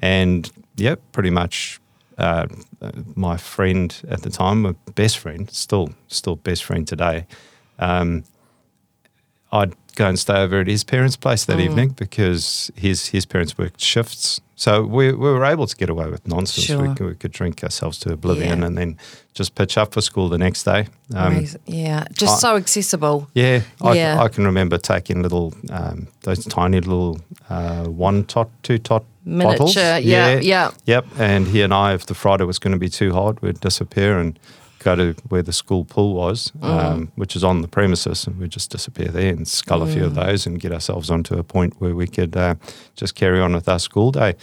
And 0.01 0.51
yep, 0.75 1.01
pretty 1.11 1.31
much 1.31 1.79
uh, 2.19 2.45
uh, 2.81 2.91
my 3.15 3.38
friend 3.38 4.00
at 4.07 4.21
the 4.21 4.29
time, 4.29 4.61
my 4.61 4.75
best 4.93 5.17
friend, 5.17 5.50
still 5.50 5.89
still 6.07 6.35
best 6.35 6.63
friend 6.63 6.88
today, 6.88 7.25
um, 7.79 8.23
I'd 9.51 9.73
go 9.95 10.07
and 10.07 10.17
stay 10.19 10.36
over 10.36 10.60
at 10.62 10.67
his 10.67 10.83
parents' 10.83 11.15
place 11.17 11.45
that 11.45 11.60
evening 11.60 11.89
because 11.89 12.71
his 12.75 13.07
his 13.07 13.25
parents 13.25 13.57
worked 13.57 13.81
shifts. 13.81 14.41
So 14.55 14.83
we, 14.83 15.07
we 15.12 15.15
were 15.31 15.43
able 15.43 15.65
to 15.65 15.75
get 15.75 15.89
away 15.89 16.07
with 16.07 16.27
nonsense. 16.27 16.67
Sure. 16.67 16.88
We, 16.88 16.93
could, 16.93 17.07
we 17.07 17.15
could 17.15 17.31
drink 17.31 17.63
ourselves 17.63 17.98
to 18.01 18.13
oblivion 18.13 18.60
Yeah. 18.60 18.65
and 18.67 18.77
then 18.77 18.98
just 19.33 19.55
pitch 19.55 19.75
up 19.75 19.91
for 19.91 20.01
school 20.01 20.29
the 20.29 20.38
next 20.38 20.65
day. 20.65 20.88
Um, 21.15 21.48
yeah. 21.65 22.05
Just 22.13 22.36
I- 22.36 22.50
so 22.50 22.55
accessible. 22.57 23.27
yeah, 23.33 23.62
I, 23.81 23.93
Yeah. 23.95 24.21
I 24.21 24.27
can 24.27 24.45
remember 24.45 24.77
taking 24.77 25.24
little, 25.24 25.55
um, 25.71 26.07
those 26.21 26.45
tiny 26.45 26.79
little 26.79 27.19
uh, 27.50 27.86
one 27.86 28.24
tot, 28.25 28.50
two 28.62 28.77
tot 28.77 29.03
bottles. 29.25 29.75
Miniature, 29.75 29.98
yeah, 30.07 30.39
yeah. 30.39 30.69
Yep. 30.86 31.05
And 31.17 31.48
he 31.48 31.63
and 31.63 31.74
I, 31.74 31.95
if 31.95 32.05
the 32.05 32.13
Friday 32.13 32.43
was 32.43 32.60
going 32.60 32.74
to 32.74 32.79
be 32.79 32.89
too 32.89 33.13
hot, 33.13 33.41
we'd 33.41 33.62
disappear 33.62 34.19
and 34.19 34.38
go 34.83 34.95
to 34.95 35.13
where 35.29 35.43
the 35.43 35.53
school 35.53 35.85
pool 35.85 36.13
was, 36.13 36.51
Mm. 36.59 36.63
um, 36.69 37.11
which 37.15 37.35
is 37.35 37.43
on 37.43 37.61
the 37.61 37.67
premises, 37.67 38.27
and 38.27 38.38
we'd 38.39 38.50
just 38.51 38.71
disappear 38.71 39.07
there 39.09 39.29
and 39.33 39.47
scull 39.47 39.81
a 39.83 39.88
few 39.88 40.01
Mm. 40.01 40.07
of 40.07 40.15
those 40.15 40.47
and 40.47 40.59
get 40.59 40.71
ourselves 40.71 41.09
onto 41.09 41.35
a 41.38 41.43
point 41.43 41.73
where 41.79 41.95
we 41.95 42.07
could 42.07 42.35
uh, 42.35 42.55
just 42.95 43.13
carry 43.15 43.39
on 43.39 43.53
with 43.53 43.67
our 43.69 43.79
school 43.79 44.11
day. 44.11 44.33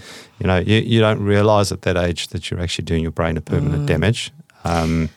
You 0.40 0.47
know, 0.47 0.59
you, 0.59 0.76
you 0.76 1.00
don't 1.00 1.21
realise 1.23 1.73
at 1.73 1.83
that 1.83 1.97
age 1.97 2.28
that 2.28 2.50
you're 2.50 2.61
actually 2.61 2.85
doing 2.85 3.02
your 3.02 3.12
brain 3.12 3.37
a 3.37 3.40
permanent 3.40 3.83
Mm. 3.83 3.87
damage. 3.87 4.30
Um, 4.64 5.09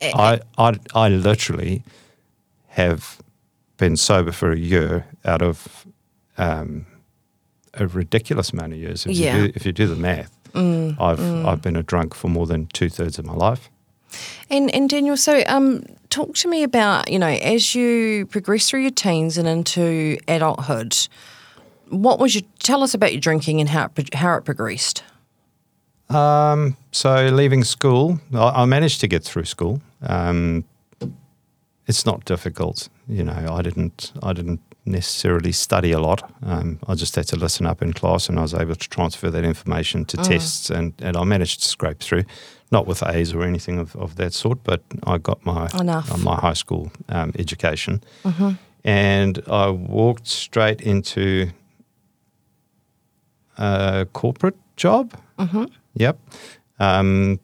Eh, 0.00 0.10
I, 0.14 0.40
I, 0.58 0.78
I 0.94 1.08
literally 1.08 1.82
have 2.68 3.18
been 3.76 3.96
sober 3.96 4.32
for 4.32 4.50
a 4.52 4.58
year 4.58 5.06
out 5.24 5.40
of 5.42 5.86
um, 6.36 6.86
a 7.74 7.86
ridiculous 7.86 8.50
amount 8.52 8.72
of 8.72 8.78
years. 8.78 9.06
If, 9.06 9.12
Yeah. 9.16 9.36
you, 9.36 9.46
do, 9.48 9.52
if 9.54 9.64
you 9.66 9.72
do 9.72 9.86
the 9.86 9.96
math, 9.96 10.32
I've 10.54 11.20
I've 11.46 11.62
been 11.62 11.76
a 11.76 11.82
drunk 11.82 12.14
for 12.14 12.28
more 12.28 12.46
than 12.46 12.66
two 12.66 12.88
thirds 12.88 13.18
of 13.18 13.24
my 13.24 13.34
life. 13.34 13.70
And 14.50 14.74
and 14.74 14.88
Daniel, 14.88 15.16
so 15.16 15.42
um, 15.46 15.84
talk 16.10 16.34
to 16.36 16.48
me 16.48 16.62
about 16.62 17.10
you 17.10 17.18
know 17.18 17.28
as 17.28 17.74
you 17.74 18.26
progress 18.26 18.68
through 18.68 18.80
your 18.80 18.90
teens 18.90 19.38
and 19.38 19.48
into 19.48 20.18
adulthood, 20.28 20.96
what 21.88 22.18
was 22.18 22.34
your 22.34 22.44
tell 22.58 22.82
us 22.82 22.94
about 22.94 23.12
your 23.12 23.20
drinking 23.20 23.60
and 23.60 23.68
how 23.68 23.90
it, 23.96 24.14
how 24.14 24.36
it 24.36 24.44
progressed? 24.44 25.02
Um, 26.10 26.76
so 26.92 27.26
leaving 27.26 27.64
school, 27.64 28.20
I, 28.34 28.62
I 28.62 28.64
managed 28.66 29.00
to 29.00 29.08
get 29.08 29.24
through 29.24 29.44
school. 29.46 29.80
Um, 30.02 30.64
it's 31.86 32.06
not 32.06 32.24
difficult, 32.24 32.88
you 33.08 33.24
know. 33.24 33.46
I 33.50 33.62
didn't, 33.62 34.12
I 34.22 34.32
didn't 34.32 34.60
necessarily 34.86 35.52
study 35.52 35.92
a 35.92 35.98
lot. 35.98 36.30
Um, 36.42 36.78
I 36.86 36.94
just 36.94 37.14
had 37.16 37.26
to 37.28 37.36
listen 37.36 37.66
up 37.66 37.82
in 37.82 37.92
class, 37.92 38.28
and 38.28 38.38
I 38.38 38.42
was 38.42 38.54
able 38.54 38.74
to 38.74 38.88
transfer 38.88 39.30
that 39.30 39.44
information 39.44 40.04
to 40.06 40.16
tests, 40.16 40.70
and, 40.70 40.94
and 41.00 41.16
I 41.16 41.24
managed 41.24 41.62
to 41.62 41.68
scrape 41.68 42.00
through. 42.00 42.24
Not 42.76 42.86
with 42.88 43.02
A's 43.14 43.32
or 43.34 43.42
anything 43.52 43.78
of, 43.78 43.94
of 43.96 44.10
that 44.16 44.32
sort, 44.32 44.58
but 44.64 44.80
I 45.12 45.18
got 45.28 45.38
my 45.44 45.62
Enough. 45.80 46.10
uh, 46.12 46.16
my 46.30 46.36
high 46.46 46.56
school 46.64 46.84
um, 47.16 47.30
education, 47.38 47.94
and 48.84 49.34
I 49.46 49.66
walked 49.98 50.26
straight 50.26 50.80
into 50.92 51.26
a 53.58 54.06
corporate 54.12 54.56
job. 54.76 55.04
Mm-hmm. 55.38 55.64
Yep. 55.94 56.16
Um, 56.80 57.38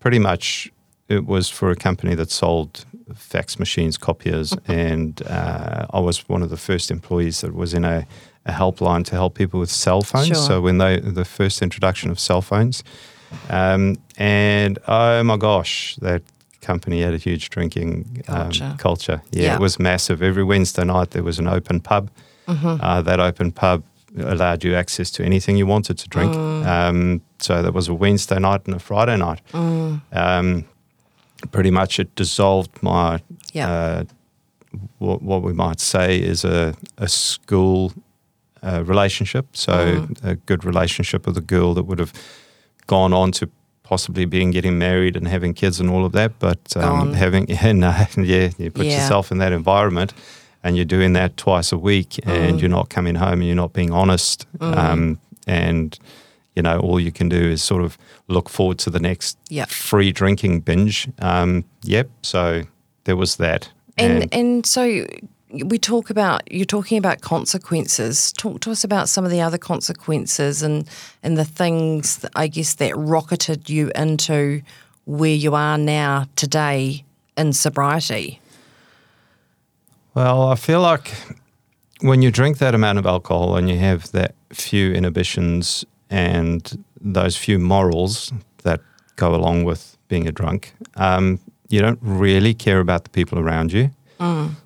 pretty 0.00 0.18
much 0.18 0.72
it 1.08 1.24
was 1.26 1.50
for 1.50 1.70
a 1.70 1.76
company 1.76 2.14
that 2.16 2.30
sold 2.30 2.84
fax 3.14 3.58
machines, 3.58 3.98
copiers, 3.98 4.54
and 4.66 5.22
uh, 5.26 5.86
I 5.98 6.00
was 6.00 6.28
one 6.28 6.42
of 6.42 6.50
the 6.50 6.56
first 6.56 6.90
employees 6.90 7.40
that 7.40 7.54
was 7.54 7.74
in 7.74 7.84
a, 7.84 8.06
a 8.46 8.52
helpline 8.52 9.04
to 9.04 9.14
help 9.14 9.34
people 9.34 9.60
with 9.60 9.70
cell 9.70 10.02
phones. 10.02 10.26
Sure. 10.28 10.46
So 10.48 10.60
when 10.60 10.78
they 10.78 11.00
the 11.00 11.24
first 11.24 11.62
introduction 11.62 12.10
of 12.10 12.18
cell 12.18 12.42
phones, 12.42 12.82
um, 13.50 13.96
and 14.16 14.78
oh 14.88 15.22
my 15.24 15.36
gosh, 15.36 15.96
that 15.96 16.22
company 16.60 17.02
had 17.02 17.14
a 17.14 17.18
huge 17.18 17.50
drinking 17.50 18.22
um, 18.28 18.34
Culture. 18.44 18.74
culture. 18.78 19.22
Yeah, 19.30 19.42
Yeah. 19.42 19.54
it 19.54 19.60
was 19.60 19.78
massive. 19.78 20.22
Every 20.22 20.44
Wednesday 20.44 20.84
night 20.84 21.10
there 21.10 21.22
was 21.22 21.38
an 21.38 21.46
open 21.48 21.80
pub. 21.80 22.10
Uh, 22.46 23.00
that 23.02 23.20
open 23.20 23.52
pub 23.52 23.82
allowed 24.18 24.64
you 24.64 24.74
access 24.74 25.10
to 25.10 25.24
anything 25.24 25.56
you 25.56 25.66
wanted 25.66 25.98
to 25.98 26.08
drink. 26.08 26.34
Um, 26.34 27.20
so 27.38 27.62
that 27.62 27.72
was 27.74 27.88
a 27.88 27.94
Wednesday 27.94 28.38
night 28.38 28.60
and 28.66 28.74
a 28.76 28.78
Friday 28.78 29.16
night. 29.16 29.40
Um, 30.12 30.64
pretty 31.50 31.70
much 31.70 31.98
it 31.98 32.14
dissolved 32.14 32.70
my 32.82 33.20
Yeah. 33.52 33.70
uh, 33.72 34.04
what, 34.98 35.22
what 35.22 35.42
we 35.42 35.52
might 35.52 35.80
say 35.80 36.18
is 36.18 36.44
a, 36.44 36.74
a 36.98 37.08
school 37.08 37.92
uh, 38.62 38.82
relationship. 38.84 39.46
So 39.56 40.06
a 40.22 40.36
good 40.46 40.64
relationship 40.64 41.26
with 41.26 41.36
a 41.36 41.42
girl 41.42 41.74
that 41.74 41.84
would 41.84 41.98
have 41.98 42.12
gone 42.86 43.12
on 43.12 43.32
to 43.32 43.48
possibly 43.82 44.24
being 44.24 44.50
getting 44.50 44.78
married 44.78 45.16
and 45.16 45.28
having 45.28 45.52
kids 45.54 45.78
and 45.80 45.90
all 45.90 46.04
of 46.04 46.12
that. 46.12 46.38
But 46.38 46.76
um, 46.76 47.12
having 47.12 47.46
yeah, 47.48 47.72
no, 47.72 47.94
yeah, 48.16 48.50
you 48.58 48.70
put 48.70 48.86
Yeah. 48.86 48.96
yourself 49.02 49.30
in 49.32 49.38
that 49.38 49.52
environment. 49.52 50.12
And 50.66 50.76
you're 50.76 50.86
doing 50.86 51.12
that 51.12 51.36
twice 51.36 51.72
a 51.72 51.76
week, 51.76 52.18
and 52.24 52.58
you're 52.58 52.70
not 52.70 52.88
coming 52.88 53.16
home, 53.16 53.40
and 53.40 53.44
you're 53.44 53.54
not 53.54 53.74
being 53.74 53.92
honest, 53.92 54.46
um, 54.62 55.18
and 55.46 55.98
you 56.56 56.62
know 56.62 56.78
all 56.80 56.98
you 56.98 57.12
can 57.12 57.28
do 57.28 57.36
is 57.36 57.62
sort 57.62 57.82
of 57.82 57.98
look 58.28 58.48
forward 58.48 58.78
to 58.78 58.88
the 58.90 58.98
next 58.98 59.36
Yep. 59.50 59.68
free 59.68 60.10
drinking 60.10 60.60
binge. 60.60 61.06
Um, 61.18 61.64
yep. 61.82 62.08
So 62.22 62.62
there 63.04 63.14
was 63.14 63.36
that. 63.36 63.68
And 63.98 64.26
and 64.34 64.64
so 64.64 65.04
we 65.62 65.78
talk 65.78 66.10
about 66.10 66.50
you're 66.52 66.64
talking 66.64 66.98
about 66.98 67.20
consequences. 67.20 68.32
Talk 68.32 68.60
to 68.62 68.70
us 68.70 68.84
about 68.84 69.08
some 69.08 69.24
of 69.24 69.30
the 69.30 69.40
other 69.40 69.58
consequences 69.58 70.62
and 70.62 70.88
and 71.22 71.36
the 71.36 71.44
things 71.44 72.18
that 72.18 72.32
I 72.34 72.48
guess 72.48 72.74
that 72.74 72.96
rocketed 72.96 73.70
you 73.70 73.90
into 73.94 74.62
where 75.04 75.34
you 75.34 75.54
are 75.54 75.78
now 75.78 76.26
today 76.36 77.04
in 77.36 77.52
sobriety. 77.52 78.40
Well, 80.14 80.48
I 80.48 80.54
feel 80.54 80.80
like 80.80 81.12
when 82.00 82.22
you 82.22 82.30
drink 82.30 82.58
that 82.58 82.74
amount 82.74 82.98
of 82.98 83.06
alcohol 83.06 83.56
and 83.56 83.68
you 83.68 83.78
have 83.78 84.10
that 84.12 84.34
few 84.50 84.92
inhibitions 84.92 85.84
and 86.10 86.84
those 87.00 87.36
few 87.36 87.58
morals 87.58 88.32
that 88.62 88.80
go 89.16 89.34
along 89.34 89.64
with 89.64 89.96
being 90.08 90.28
a 90.28 90.32
drunk, 90.32 90.74
um, 90.96 91.40
you 91.68 91.80
don't 91.80 91.98
really 92.00 92.54
care 92.54 92.80
about 92.80 93.04
the 93.04 93.10
people 93.10 93.38
around 93.38 93.72
you. 93.72 93.90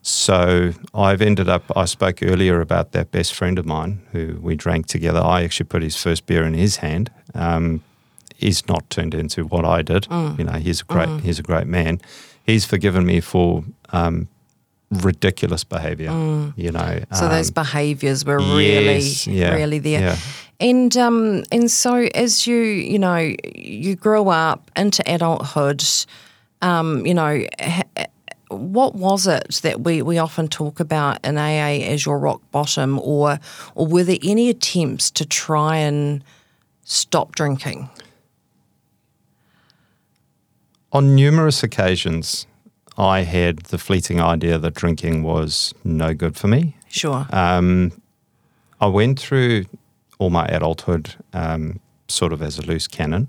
So 0.02 0.72
I've 0.94 1.20
ended 1.22 1.48
up, 1.48 1.64
I 1.76 1.84
spoke 1.86 2.22
earlier 2.22 2.60
about 2.60 2.92
that 2.92 3.10
best 3.10 3.34
friend 3.34 3.58
of 3.58 3.66
mine 3.66 4.02
who 4.12 4.38
we 4.40 4.54
drank 4.56 4.86
together. 4.86 5.20
I 5.20 5.42
actually 5.44 5.66
put 5.66 5.82
his 5.82 5.96
first 5.96 6.26
beer 6.26 6.44
in 6.44 6.54
his 6.54 6.76
hand. 6.76 7.10
Um, 7.34 7.82
he's 8.36 8.66
not 8.68 8.88
turned 8.90 9.14
into 9.14 9.44
what 9.44 9.64
I 9.64 9.82
did. 9.82 10.06
You 10.10 10.44
know, 10.44 10.52
he's 10.52 10.80
a 10.80 10.84
great, 10.84 11.08
he's 11.20 11.38
a 11.38 11.42
great 11.42 11.66
man. 11.66 12.00
He's 12.44 12.64
forgiven 12.64 13.04
me 13.04 13.20
for 13.20 13.64
um, 13.90 14.28
ridiculous 14.90 15.64
behavior. 15.64 16.10
You 16.56 16.72
know, 16.72 17.00
So 17.12 17.28
those 17.28 17.48
um, 17.50 17.54
behaviours 17.54 18.24
were 18.24 18.38
really, 18.38 19.00
yeah, 19.26 19.54
really 19.54 19.78
there. 19.78 20.00
yeah. 20.00 20.16
And 20.60 20.96
um, 20.96 21.44
and 21.52 21.70
so 21.70 22.08
as 22.14 22.46
you 22.46 22.56
you 22.56 22.98
know 22.98 23.32
you 23.54 23.94
grow 23.94 24.28
up 24.28 24.70
into 24.74 25.02
adulthood, 25.06 25.84
um, 26.62 27.06
you 27.06 27.14
know, 27.14 27.44
ha- 27.60 28.06
what 28.50 28.94
was 28.94 29.26
it 29.26 29.60
that 29.62 29.82
we, 29.82 30.02
we 30.02 30.18
often 30.18 30.48
talk 30.48 30.80
about 30.80 31.24
in 31.24 31.36
AA 31.36 31.84
as 31.86 32.04
your 32.06 32.18
rock 32.18 32.40
bottom, 32.50 32.98
or 33.00 33.38
or 33.74 33.86
were 33.86 34.04
there 34.04 34.18
any 34.22 34.48
attempts 34.48 35.10
to 35.12 35.26
try 35.26 35.76
and 35.76 36.22
stop 36.84 37.34
drinking? 37.34 37.90
on 40.92 41.14
numerous 41.14 41.62
occasions, 41.62 42.46
I 42.96 43.20
had 43.20 43.58
the 43.66 43.78
fleeting 43.78 44.20
idea 44.20 44.58
that 44.58 44.74
drinking 44.74 45.22
was 45.22 45.74
no 45.84 46.14
good 46.14 46.36
for 46.36 46.48
me. 46.48 46.76
Sure. 46.88 47.26
Um, 47.30 48.00
I 48.80 48.86
went 48.86 49.20
through 49.20 49.66
all 50.18 50.30
my 50.30 50.46
adulthood 50.46 51.14
um, 51.32 51.80
sort 52.08 52.32
of 52.32 52.42
as 52.42 52.58
a 52.58 52.62
loose 52.62 52.88
cannon. 52.88 53.28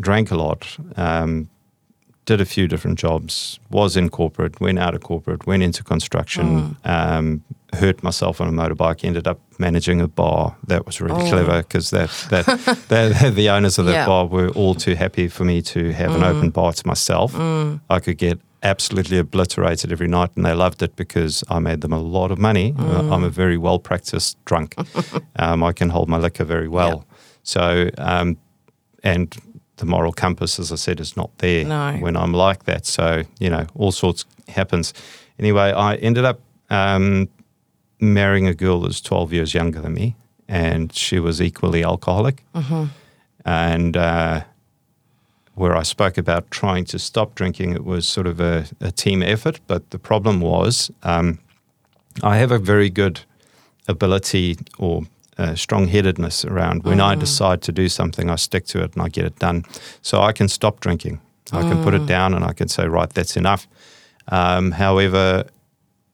Drank 0.00 0.30
a 0.30 0.36
lot, 0.36 0.76
um, 0.96 1.48
did 2.28 2.40
a 2.42 2.44
few 2.44 2.68
different 2.68 2.98
jobs, 2.98 3.58
was 3.70 3.96
in 3.96 4.10
corporate, 4.10 4.60
went 4.60 4.78
out 4.78 4.94
of 4.94 5.00
corporate, 5.00 5.46
went 5.46 5.62
into 5.62 5.82
construction, 5.82 6.76
um, 6.84 7.42
hurt 7.72 8.02
myself 8.02 8.38
on 8.42 8.48
a 8.48 8.52
motorbike, 8.52 9.02
ended 9.02 9.26
up 9.26 9.40
managing 9.58 9.98
a 10.02 10.06
bar. 10.06 10.54
That 10.66 10.84
was 10.84 11.00
really 11.00 11.26
clever 11.30 11.62
because 11.62 11.88
that, 11.88 12.10
that, 12.30 12.44
that 12.88 13.34
the 13.34 13.48
owners 13.48 13.78
of 13.78 13.86
that 13.86 13.92
Yeah. 13.92 14.06
bar 14.06 14.26
were 14.26 14.50
all 14.50 14.74
too 14.74 14.94
happy 14.94 15.26
for 15.28 15.44
me 15.44 15.62
to 15.62 15.90
have 15.92 16.14
an 16.14 16.22
open 16.22 16.50
bar 16.50 16.72
to 16.74 16.86
myself. 16.86 17.34
I 17.34 17.98
could 17.98 18.18
get 18.18 18.38
absolutely 18.62 19.16
obliterated 19.18 19.90
every 19.90 20.08
night, 20.08 20.30
and 20.36 20.44
they 20.44 20.52
loved 20.52 20.82
it 20.82 20.96
because 20.96 21.42
I 21.48 21.60
made 21.60 21.80
them 21.80 21.94
a 21.94 22.00
lot 22.00 22.30
of 22.30 22.38
money. 22.38 22.74
Uh, 22.78 23.08
I'm 23.10 23.24
a 23.24 23.30
very 23.30 23.56
well 23.56 23.78
practiced 23.78 24.36
drunk. 24.44 24.74
um, 25.36 25.62
I 25.64 25.72
can 25.72 25.88
hold 25.88 26.08
my 26.10 26.18
liquor 26.18 26.44
very 26.44 26.68
well. 26.68 27.06
So, 27.42 27.88
um, 27.96 28.36
and 29.02 29.34
the 29.78 29.86
moral 29.86 30.12
compass, 30.12 30.58
as 30.58 30.70
I 30.70 30.76
said, 30.76 31.00
is 31.00 31.16
not 31.16 31.30
there 31.38 31.64
No. 31.64 31.96
when 32.00 32.16
I'm 32.16 32.32
like 32.32 32.64
that. 32.64 32.86
So, 32.86 33.22
you 33.40 33.50
know, 33.50 33.66
all 33.74 33.92
sorts 33.92 34.24
happens. 34.48 34.92
Anyway, 35.38 35.72
I 35.72 35.96
ended 35.96 36.24
up 36.24 36.40
um, 36.70 37.28
marrying 38.00 38.46
a 38.46 38.54
girl 38.54 38.80
that 38.80 38.88
was 38.88 39.00
12 39.00 39.32
years 39.32 39.54
younger 39.54 39.80
than 39.80 39.94
me, 39.94 40.14
and 40.48 40.92
she 40.92 41.18
was 41.20 41.40
equally 41.40 41.82
alcoholic. 41.84 42.44
And 43.44 43.96
uh, 43.96 44.44
where 45.54 45.74
I 45.76 45.82
spoke 45.82 46.18
about 46.18 46.50
trying 46.50 46.84
to 46.86 46.98
stop 46.98 47.34
drinking, 47.34 47.72
it 47.72 47.84
was 47.84 48.06
sort 48.06 48.26
of 48.26 48.40
a, 48.40 48.66
a 48.80 48.90
team 48.90 49.22
effort. 49.22 49.60
But 49.66 49.90
the 49.90 49.98
problem 49.98 50.40
was, 50.40 50.90
um, 51.02 51.38
I 52.22 52.36
have 52.38 52.50
a 52.50 52.58
very 52.58 52.90
good 52.90 53.20
ability 53.86 54.58
or 54.78 55.02
uh, 55.38 55.54
strong 55.54 55.86
headedness 55.88 56.44
around 56.44 56.82
when 56.82 57.00
I 57.00 57.14
decide 57.14 57.62
to 57.62 57.72
do 57.72 57.88
something, 57.88 58.28
I 58.28 58.36
stick 58.36 58.66
to 58.66 58.82
it 58.82 58.94
and 58.94 59.02
I 59.02 59.08
get 59.08 59.24
it 59.24 59.38
done. 59.38 59.64
So 60.02 60.20
I 60.20 60.32
can 60.32 60.48
stop 60.48 60.80
drinking. 60.80 61.20
I 61.52 61.62
can 61.62 61.82
put 61.82 61.94
it 61.94 62.06
down 62.06 62.34
and 62.34 62.44
I 62.44 62.52
can 62.52 62.68
say, 62.68 62.86
right, 62.88 63.08
that's 63.08 63.36
enough. 63.36 63.66
Um, 64.28 64.72
however, 64.72 65.44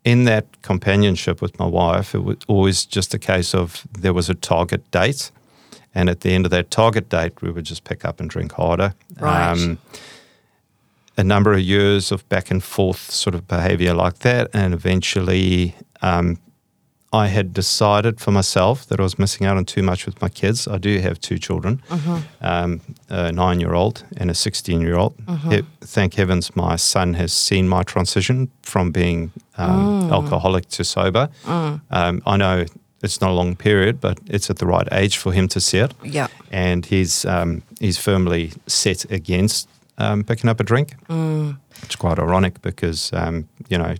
in 0.04 0.24
that 0.24 0.46
companionship 0.62 1.40
with 1.42 1.58
my 1.58 1.66
wife, 1.66 2.14
it 2.14 2.22
was 2.22 2.36
always 2.46 2.84
just 2.84 3.14
a 3.14 3.18
case 3.18 3.54
of 3.54 3.86
there 3.98 4.12
was 4.12 4.30
a 4.30 4.34
target 4.34 4.88
date. 4.90 5.30
And 5.94 6.08
at 6.10 6.20
the 6.20 6.32
end 6.32 6.44
of 6.44 6.50
that 6.50 6.70
target 6.70 7.08
date, 7.08 7.40
we 7.40 7.50
would 7.50 7.64
just 7.64 7.84
pick 7.84 8.04
up 8.04 8.20
and 8.20 8.28
drink 8.28 8.52
harder. 8.52 8.94
Right. 9.18 9.76
a 11.16 11.24
number 11.24 11.52
of 11.52 11.60
years 11.60 12.10
of 12.10 12.28
back 12.28 12.50
and 12.50 12.62
forth 12.62 13.10
sort 13.10 13.34
of 13.34 13.46
behavior 13.46 13.94
like 13.94 14.18
that. 14.20 14.50
And 14.52 14.74
eventually, 14.74 15.74
um, 16.02 16.38
I 17.14 17.28
had 17.28 17.52
decided 17.54 18.20
for 18.20 18.32
myself 18.32 18.86
that 18.86 18.98
I 18.98 19.02
was 19.04 19.18
missing 19.18 19.46
out 19.46 19.56
on 19.56 19.64
too 19.64 19.82
much 19.82 20.04
with 20.04 20.20
my 20.20 20.28
kids. 20.28 20.66
I 20.66 20.78
do 20.78 20.98
have 20.98 21.20
two 21.20 21.38
children, 21.38 21.80
um, 22.40 22.80
a 23.08 23.30
nine 23.30 23.60
year 23.60 23.74
old 23.74 24.04
and 24.16 24.30
a 24.30 24.34
16 24.34 24.80
year 24.80 24.96
old. 24.96 25.14
thank 25.80 26.14
heavens 26.14 26.56
my 26.56 26.74
son 26.76 27.14
has 27.14 27.32
seen 27.32 27.68
my 27.68 27.84
transition 27.84 28.50
from 28.62 28.90
being 28.90 29.30
um, 29.56 30.10
alcoholic 30.12 30.66
to 30.70 30.82
sober. 30.82 31.28
Um, 31.46 32.20
I 32.26 32.36
know 32.36 32.64
it's 33.04 33.20
not 33.20 33.30
a 33.30 33.34
long 33.34 33.54
period, 33.54 34.00
but 34.00 34.18
it's 34.26 34.50
at 34.50 34.56
the 34.58 34.66
right 34.66 34.88
age 34.90 35.16
for 35.18 35.32
him 35.32 35.46
to 35.48 35.60
see 35.60 35.78
it. 35.78 35.94
Yeah. 36.02 36.28
And 36.50 36.86
he's, 36.86 37.24
um, 37.26 37.62
he's 37.78 37.98
firmly 37.98 38.52
set 38.66 39.08
against 39.12 39.68
um, 39.98 40.24
picking 40.24 40.48
up 40.50 40.60
a 40.60 40.64
drink. 40.64 40.94
It's 41.82 41.96
quite 41.96 42.18
ironic 42.18 42.62
because, 42.62 43.12
um, 43.12 43.48
you 43.68 43.78
know, 43.78 43.94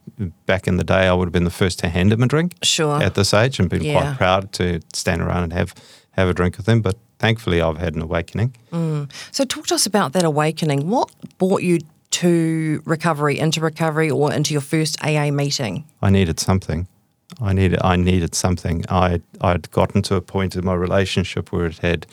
back 0.46 0.66
in 0.66 0.76
the 0.76 0.84
day, 0.84 1.06
I 1.08 1.12
would 1.12 1.26
have 1.26 1.32
been 1.32 1.44
the 1.44 1.50
first 1.50 1.78
to 1.80 1.88
hand 1.88 2.12
him 2.12 2.22
a 2.22 2.26
drink 2.26 2.54
Sure. 2.62 3.02
at 3.02 3.14
this 3.14 3.34
age 3.34 3.58
and 3.60 3.68
been 3.68 3.82
Yeah. 3.82 4.00
quite 4.00 4.16
proud 4.16 4.52
to 4.54 4.80
stand 4.92 5.20
around 5.22 5.44
and 5.44 5.52
have, 5.52 5.74
have 6.12 6.28
a 6.28 6.34
drink 6.34 6.56
with 6.56 6.68
him. 6.68 6.80
But 6.82 6.96
thankfully, 7.18 7.60
I've 7.60 7.78
had 7.78 7.94
an 7.94 8.02
awakening. 8.02 8.54
So, 9.32 9.44
talk 9.44 9.66
to 9.68 9.74
us 9.74 9.86
about 9.86 10.12
that 10.14 10.24
awakening. 10.24 10.88
What 10.88 11.10
brought 11.38 11.62
you 11.62 11.78
to 12.12 12.80
recovery, 12.84 13.38
into 13.38 13.60
recovery, 13.60 14.10
or 14.10 14.32
into 14.32 14.52
your 14.54 14.60
first 14.60 14.96
AA 15.04 15.30
meeting? 15.32 15.84
I 16.00 16.10
needed 16.10 16.38
something. 16.40 16.86
I 17.40 17.52
needed 17.52 17.80
I 17.82 17.96
needed 17.96 18.34
something. 18.34 18.84
I 18.88 19.20
I'd 19.40 19.70
gotten 19.72 20.02
to 20.02 20.14
a 20.14 20.20
point 20.20 20.54
in 20.54 20.64
my 20.64 20.74
relationship 20.74 21.50
where 21.52 21.66
it 21.66 21.78
had 21.78 22.06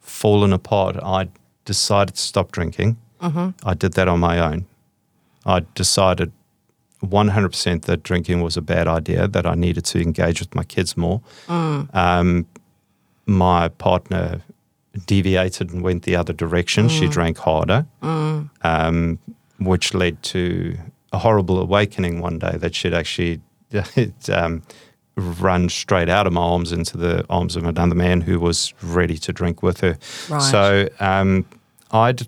fallen 0.00 0.52
apart. 0.52 0.96
I 1.02 1.28
decided 1.64 2.14
to 2.14 2.20
stop 2.22 2.52
drinking. 2.52 2.96
I 3.20 3.74
did 3.74 3.92
that 3.94 4.08
on 4.08 4.20
my 4.20 4.38
own. 4.38 4.66
I 5.44 5.60
decided 5.74 6.32
100% 7.02 7.82
that 7.82 8.02
drinking 8.02 8.42
was 8.42 8.56
a 8.56 8.60
bad 8.62 8.86
idea. 8.88 9.28
That 9.28 9.46
I 9.46 9.54
needed 9.54 9.84
to 9.86 10.00
engage 10.00 10.40
with 10.40 10.54
my 10.54 10.64
kids 10.64 10.96
more. 10.96 11.20
Um, 11.48 12.46
my 13.26 13.68
partner 13.68 14.42
deviated 15.06 15.70
and 15.70 15.82
went 15.82 16.02
the 16.04 16.16
other 16.16 16.32
direction. 16.32 16.88
She 16.88 17.06
drank 17.08 17.38
harder, 17.38 17.86
um, 18.62 19.18
which 19.58 19.94
led 19.94 20.22
to 20.24 20.76
a 21.12 21.18
horrible 21.18 21.58
awakening 21.60 22.20
one 22.20 22.38
day 22.38 22.56
that 22.58 22.74
she'd 22.74 22.94
actually 22.94 23.40
um, 24.32 24.62
run 25.16 25.68
straight 25.68 26.08
out 26.08 26.26
of 26.26 26.32
my 26.32 26.40
arms 26.40 26.72
into 26.72 26.96
the 26.96 27.24
arms 27.28 27.56
of 27.56 27.64
another 27.64 27.94
man 27.94 28.20
who 28.22 28.40
was 28.40 28.72
ready 28.82 29.16
to 29.18 29.32
drink 29.32 29.62
with 29.62 29.80
her. 29.80 29.98
Right. 30.28 30.42
So 30.42 30.88
um, 31.00 31.44
I'd. 31.90 32.26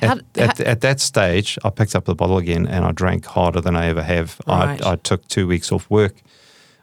At, 0.00 0.08
How- 0.08 0.42
at, 0.44 0.58
how- 0.58 0.64
at 0.64 0.80
that 0.82 1.00
stage, 1.00 1.58
I 1.64 1.70
picked 1.70 1.94
up 1.96 2.04
the 2.04 2.14
bottle 2.14 2.36
again 2.38 2.66
and 2.66 2.84
I 2.84 2.92
drank 2.92 3.24
harder 3.24 3.60
than 3.62 3.76
I 3.76 3.86
ever 3.86 4.02
have. 4.02 4.38
Right. 4.46 4.82
I, 4.84 4.92
I 4.92 4.96
took 4.96 5.26
two 5.28 5.46
weeks 5.46 5.72
off 5.72 5.88
work. 5.90 6.14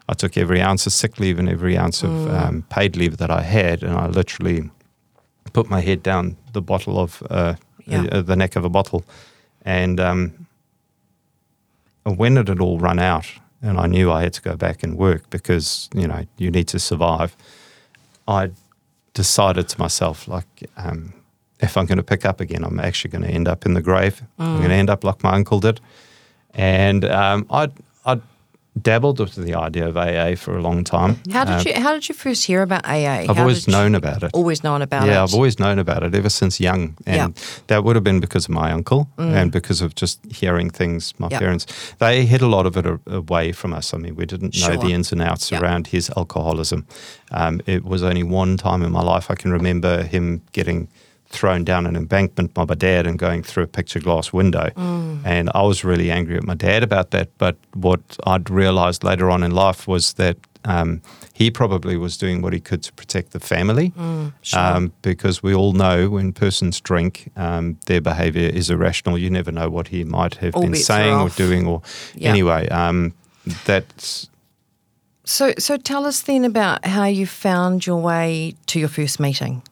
I 0.08 0.14
took 0.14 0.36
every 0.36 0.60
ounce 0.60 0.86
of 0.86 0.92
sick 0.92 1.18
leave 1.20 1.38
and 1.38 1.48
every 1.48 1.78
ounce 1.78 2.02
of 2.02 2.10
Mm. 2.10 2.40
um, 2.42 2.62
paid 2.70 2.96
leave 2.96 3.16
that 3.18 3.30
I 3.30 3.42
had, 3.42 3.82
and 3.82 3.94
I 3.96 4.06
literally 4.08 4.70
put 5.52 5.70
my 5.70 5.80
head 5.80 6.02
down 6.02 6.36
the 6.52 6.60
bottle 6.60 6.98
of 6.98 7.22
uh, 7.30 7.54
Yeah. 7.86 8.04
uh, 8.12 8.20
the 8.22 8.36
neck 8.36 8.56
of 8.56 8.64
a 8.64 8.68
bottle, 8.68 9.04
and 9.64 9.98
um, 10.00 10.46
when 12.04 12.36
it 12.36 12.48
had 12.48 12.60
all 12.60 12.78
run 12.78 12.98
out, 12.98 13.26
and 13.62 13.78
I 13.78 13.86
knew 13.86 14.10
I 14.12 14.22
had 14.22 14.32
to 14.34 14.42
go 14.42 14.56
back 14.56 14.82
and 14.82 14.96
work 14.98 15.30
because 15.30 15.88
you 15.94 16.06
know 16.06 16.26
you 16.36 16.50
need 16.50 16.68
to 16.68 16.78
survive. 16.78 17.34
I 18.28 18.50
decided 19.14 19.68
to 19.70 19.78
myself 19.80 20.28
like. 20.28 20.68
Um, 20.76 21.14
if 21.60 21.76
I'm 21.76 21.86
going 21.86 21.98
to 21.98 22.02
pick 22.04 22.24
up 22.24 22.40
again, 22.40 22.64
I'm 22.64 22.80
actually 22.80 23.10
going 23.10 23.22
to 23.24 23.30
end 23.30 23.48
up 23.48 23.64
in 23.66 23.74
the 23.74 23.82
grave. 23.82 24.22
I'm 24.38 24.56
going 24.58 24.68
to 24.70 24.74
end 24.74 24.90
up 24.90 25.04
like 25.04 25.22
my 25.22 25.32
uncle 25.34 25.60
did. 25.60 25.80
And 26.54 27.04
um, 27.04 27.46
I 27.50 27.70
I 28.06 28.20
dabbled 28.82 29.20
with 29.20 29.34
the 29.36 29.54
idea 29.54 29.88
of 29.88 29.96
AA 29.96 30.34
for 30.34 30.56
a 30.56 30.60
long 30.60 30.82
time. 30.84 31.16
How 31.32 31.44
did 31.44 31.54
Um, 31.54 31.62
you 31.66 31.82
How 31.82 31.92
did 31.92 32.08
you 32.08 32.14
first 32.14 32.44
hear 32.46 32.62
about 32.62 32.84
AA? 32.84 33.22
I've 33.28 33.36
How 33.36 33.42
always 33.42 33.66
known 33.68 33.94
about 33.94 34.22
it. 34.24 34.30
Always 34.34 34.62
known 34.64 34.82
about 34.82 35.06
it. 35.08 35.12
yeah, 35.12 35.22
I've 35.22 35.34
always 35.34 35.58
known 35.58 35.78
about 35.78 36.02
it 36.02 36.14
ever 36.14 36.28
since 36.28 36.58
young, 36.60 36.94
and 37.06 37.16
Yeah. 37.16 37.28
that 37.68 37.84
would 37.84 37.94
have 37.96 38.02
been 38.04 38.20
because 38.20 38.44
of 38.46 38.50
my 38.50 38.72
uncle 38.72 39.08
and 39.16 39.50
because 39.52 39.80
of 39.80 39.94
just 39.94 40.18
hearing 40.32 40.70
things. 40.70 41.14
My 41.18 41.26
Mm. 41.28 41.30
Yeah. 41.32 41.38
parents 41.38 41.66
they 41.98 42.26
hid 42.26 42.42
a 42.42 42.48
lot 42.48 42.66
of 42.66 42.76
it 42.76 42.86
a- 42.86 43.00
away 43.06 43.52
from 43.52 43.72
us. 43.72 43.94
I 43.94 43.98
mean, 43.98 44.16
we 44.16 44.26
didn't 44.26 44.54
know 44.60 44.76
the 44.76 44.92
ins 44.92 45.12
and 45.12 45.22
outs 45.22 45.50
Yeah. 45.50 45.60
around 45.60 45.86
his 45.88 46.10
alcoholism. 46.16 46.84
Um, 47.30 47.60
it 47.66 47.84
was 47.84 48.02
only 48.02 48.22
one 48.24 48.56
time 48.56 48.82
in 48.86 48.90
my 48.92 49.02
life 49.02 49.30
I 49.32 49.34
can 49.36 49.52
remember 49.52 50.02
him 50.02 50.40
getting 50.52 50.88
thrown 51.34 51.64
down 51.64 51.86
an 51.86 51.96
embankment 51.96 52.54
by 52.54 52.64
my 52.64 52.74
dad 52.74 53.06
and 53.06 53.18
going 53.18 53.42
through 53.42 53.64
a 53.64 53.66
picture 53.66 54.00
glass 54.00 54.32
window. 54.32 54.70
Mm. 54.76 55.20
And 55.24 55.50
I 55.54 55.62
was 55.62 55.84
really 55.84 56.10
angry 56.10 56.36
at 56.36 56.44
my 56.44 56.54
dad 56.54 56.82
about 56.82 57.10
that. 57.10 57.28
But 57.38 57.56
what 57.74 58.00
I'd 58.26 58.48
realized 58.48 59.04
later 59.04 59.30
on 59.30 59.42
in 59.42 59.50
life 59.50 59.86
was 59.88 60.14
that 60.14 60.36
um, 60.64 61.02
he 61.34 61.50
probably 61.50 61.96
was 61.96 62.16
doing 62.16 62.40
what 62.40 62.52
he 62.52 62.60
could 62.60 62.82
to 62.84 62.92
protect 62.92 63.32
the 63.32 63.40
family. 63.40 63.90
Mm, 63.90 64.32
sure. 64.42 64.60
Um, 64.60 64.92
because 65.02 65.42
we 65.42 65.54
all 65.54 65.72
know 65.72 66.08
when 66.10 66.32
persons 66.32 66.80
drink, 66.80 67.30
um, 67.36 67.76
their 67.86 68.00
behavior 68.00 68.48
is 68.48 68.70
irrational. 68.70 69.18
You 69.18 69.30
never 69.30 69.52
know 69.52 69.68
what 69.68 69.88
he 69.88 70.04
might 70.04 70.36
have 70.36 70.54
All 70.54 70.62
been 70.62 70.74
saying 70.74 71.14
or 71.14 71.28
doing. 71.30 71.66
Or 71.66 71.82
Yeah. 72.14 72.30
anyway, 72.30 72.68
um, 72.68 73.12
that's 73.66 74.30
So, 75.24 75.52
so 75.58 75.76
tell 75.76 76.06
us 76.06 76.22
then 76.22 76.44
about 76.44 76.86
how 76.86 77.06
you 77.06 77.26
found 77.26 77.86
your 77.86 78.00
way 78.00 78.54
to 78.66 78.78
your 78.78 78.88
first 78.90 79.18
meeting. 79.18 79.62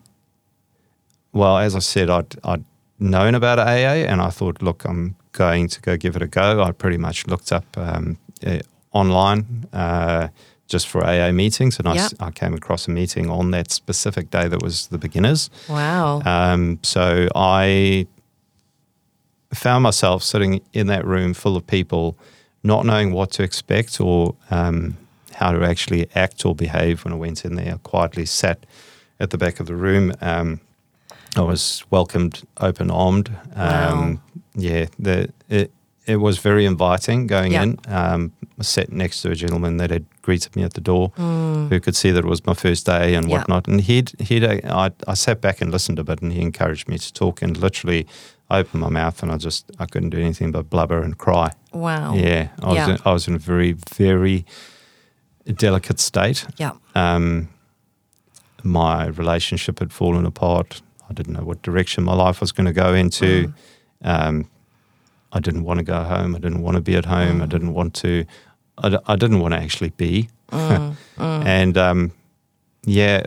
Well, 1.32 1.58
as 1.58 1.74
I 1.74 1.80
said, 1.80 2.10
I'd, 2.10 2.34
I'd 2.44 2.64
known 2.98 3.34
about 3.34 3.58
AA, 3.58 4.04
and 4.06 4.20
I 4.20 4.30
thought, 4.30 4.62
look, 4.62 4.84
I'm 4.84 5.16
going 5.32 5.68
to 5.68 5.80
go 5.80 5.96
give 5.96 6.16
it 6.16 6.22
a 6.22 6.26
go. 6.26 6.62
I 6.62 6.72
pretty 6.72 6.98
much 6.98 7.26
looked 7.26 7.52
up 7.52 7.64
um, 7.76 8.18
uh, 8.46 8.58
online. 8.92 9.66
Uh, 9.72 10.28
just 10.68 10.88
for 10.88 11.04
AA 11.04 11.32
meetings, 11.32 11.78
and 11.78 11.86
I, 11.86 11.94
Yep. 11.96 12.12
I 12.20 12.30
came 12.30 12.54
across 12.54 12.88
a 12.88 12.90
meeting 12.90 13.28
on 13.28 13.50
that 13.50 13.70
specific 13.70 14.30
day 14.30 14.48
that 14.48 14.62
was 14.62 14.86
the 14.86 14.96
beginners. 14.96 15.50
Wow. 15.68 16.22
Um, 16.24 16.78
so 16.82 17.28
I 17.34 18.06
found 19.52 19.82
myself 19.82 20.22
sitting 20.22 20.62
in 20.72 20.86
that 20.86 21.04
room 21.04 21.34
full 21.34 21.56
of 21.58 21.66
people, 21.66 22.16
not 22.62 22.86
knowing 22.86 23.12
what 23.12 23.30
to 23.32 23.42
expect 23.42 24.00
or 24.00 24.34
um, 24.50 24.96
how 25.34 25.52
to 25.52 25.62
actually 25.62 26.08
act 26.14 26.46
or 26.46 26.54
behave 26.54 27.04
when 27.04 27.12
I 27.12 27.16
went 27.16 27.44
in 27.44 27.56
there. 27.56 27.74
I 27.74 27.78
quietly 27.82 28.24
sat 28.24 28.64
at 29.20 29.28
the 29.28 29.36
back 29.36 29.60
of 29.60 29.66
the 29.66 29.76
room. 29.76 30.14
Um, 30.22 30.60
I 31.36 31.40
was 31.42 31.84
welcomed 31.90 32.42
open 32.60 32.90
armed. 32.90 33.30
Um, 33.54 34.20
Yeah, 34.54 34.86
the, 34.98 35.32
it, 35.48 35.70
it 36.06 36.16
was 36.16 36.38
very 36.38 36.66
inviting 36.66 37.26
going 37.26 37.52
Yeah. 37.52 37.62
in. 37.62 37.78
Um, 37.86 38.32
I 38.58 38.62
sat 38.64 38.92
next 38.92 39.22
to 39.22 39.30
a 39.30 39.34
gentleman 39.34 39.78
that 39.78 39.90
had 39.90 40.04
greeted 40.20 40.54
me 40.54 40.62
at 40.62 40.74
the 40.74 40.80
door, 40.82 41.08
who 41.16 41.80
could 41.80 41.96
see 41.96 42.10
that 42.10 42.18
it 42.24 42.28
was 42.28 42.44
my 42.44 42.52
first 42.54 42.84
day 42.86 43.14
and 43.14 43.28
Yeah. 43.28 43.38
whatnot. 43.38 43.66
And 43.66 43.80
he'd, 43.80 44.12
he'd 44.20 44.44
I, 44.44 44.90
I 45.08 45.14
sat 45.14 45.40
back 45.40 45.60
and 45.62 45.70
listened 45.72 45.98
a 45.98 46.04
bit, 46.04 46.20
and 46.20 46.32
he 46.32 46.40
encouraged 46.42 46.86
me 46.88 46.98
to 46.98 47.12
talk. 47.12 47.40
And 47.40 47.56
literally, 47.56 48.06
I 48.50 48.58
opened 48.58 48.82
my 48.82 48.90
mouth, 48.90 49.22
and 49.22 49.32
I 49.32 49.38
just 49.38 49.70
I 49.78 49.86
couldn't 49.86 50.10
do 50.10 50.18
anything 50.18 50.52
but 50.52 50.68
blubber 50.68 51.02
and 51.02 51.16
cry. 51.16 51.52
wow. 51.72 52.14
Yeah, 52.14 52.48
I 52.62 52.66
was 52.66 52.76
Yeah. 52.76 52.90
In, 52.90 52.98
I 53.06 53.12
was 53.12 53.26
in 53.26 53.34
a 53.34 53.38
very 53.38 53.72
very 53.96 54.44
delicate 55.56 55.98
state. 55.98 56.44
Yeah. 56.58 56.72
Um, 56.94 57.48
my 58.62 59.06
relationship 59.06 59.78
had 59.78 59.92
fallen 59.92 60.26
apart. 60.26 60.82
I 61.12 61.14
didn't 61.14 61.34
know 61.34 61.44
what 61.44 61.60
direction 61.60 62.04
my 62.04 62.14
life 62.14 62.40
was 62.40 62.52
going 62.52 62.64
to 62.64 62.72
go 62.72 62.94
into. 62.94 63.52
Um, 64.02 64.48
I 65.30 65.40
didn't 65.40 65.64
want 65.64 65.78
to 65.78 65.84
go 65.84 66.02
home. 66.02 66.34
I 66.34 66.38
didn't 66.38 66.62
want 66.62 66.76
to 66.76 66.80
be 66.80 66.96
at 66.96 67.04
home. 67.04 67.42
I 67.42 67.46
didn't 67.46 67.74
want 67.74 67.92
to. 67.96 68.24
I, 68.78 68.88
d- 68.88 68.98
I 69.06 69.16
didn't 69.16 69.40
want 69.40 69.52
to 69.52 69.60
actually 69.60 69.90
be. 69.90 70.30
and 70.50 71.76
um, 71.78 72.12
yeah, 72.86 73.18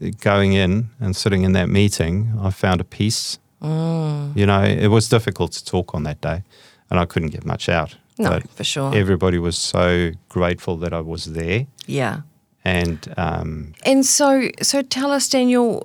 it, 0.00 0.20
going 0.20 0.52
in 0.52 0.90
and 1.00 1.16
sitting 1.16 1.42
in 1.42 1.52
that 1.52 1.70
meeting, 1.70 2.38
I 2.42 2.50
found 2.50 2.80
a 2.82 2.84
peace. 2.84 3.38
You 3.62 4.46
know, 4.46 4.62
it 4.62 4.88
was 4.88 5.08
difficult 5.08 5.52
to 5.52 5.64
talk 5.64 5.94
on 5.94 6.02
that 6.04 6.20
day, 6.20 6.42
and 6.90 6.98
I 7.00 7.04
couldn't 7.06 7.30
get 7.30 7.44
much 7.46 7.68
out. 7.68 7.96
No, 8.18 8.30
but 8.30 8.50
for 8.50 8.64
sure. 8.64 8.94
everybody 8.94 9.38
was 9.38 9.56
so 9.56 10.12
grateful 10.28 10.76
that 10.78 10.92
I 10.92 11.00
was 11.00 11.24
there, 11.24 11.66
yeah. 11.86 12.20
and 12.64 12.98
um, 13.16 13.72
And 13.84 14.04
so, 14.04 14.48
so 14.60 14.82
tell 14.82 15.10
us, 15.10 15.28
Daniel. 15.28 15.82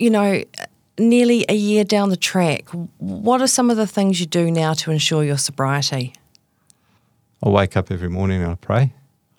You 0.00 0.10
know, 0.10 0.44
nearly 0.98 1.44
a 1.48 1.54
year 1.54 1.84
down 1.84 2.08
the 2.10 2.16
track, 2.16 2.68
what 2.98 3.40
are 3.40 3.46
some 3.46 3.70
of 3.70 3.76
the 3.76 3.86
things 3.86 4.20
you 4.20 4.26
do 4.26 4.50
now 4.50 4.74
to 4.74 4.90
ensure 4.90 5.24
your 5.24 5.38
sobriety? 5.38 6.12
I 7.42 7.48
wake 7.48 7.76
up 7.76 7.90
every 7.90 8.08
morning 8.08 8.42
and 8.42 8.52
I 8.52 8.54
pray. 8.56 8.92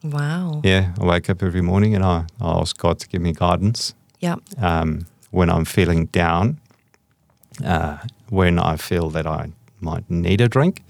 Wow. 0.04 0.62
Yeah, 0.64 0.94
I 1.00 1.06
wake 1.06 1.30
up 1.30 1.44
every 1.44 1.62
morning 1.62 1.94
and 1.96 2.04
I, 2.04 2.26
I 2.40 2.60
ask 2.60 2.78
God 2.78 3.00
to 3.00 3.08
give 3.08 3.22
me 3.22 3.34
guidance 3.34 3.94
Yep. 4.22 4.40
um, 4.62 5.06
when 5.32 5.50
I'm 5.50 5.66
feeling 5.66 6.06
down, 6.08 6.60
uh, 7.66 7.98
when 8.30 8.60
I 8.60 8.78
feel 8.78 9.10
that 9.10 9.28
I 9.28 9.52
might 9.82 10.10
need 10.10 10.42
a 10.42 10.48
drink. 10.48 10.84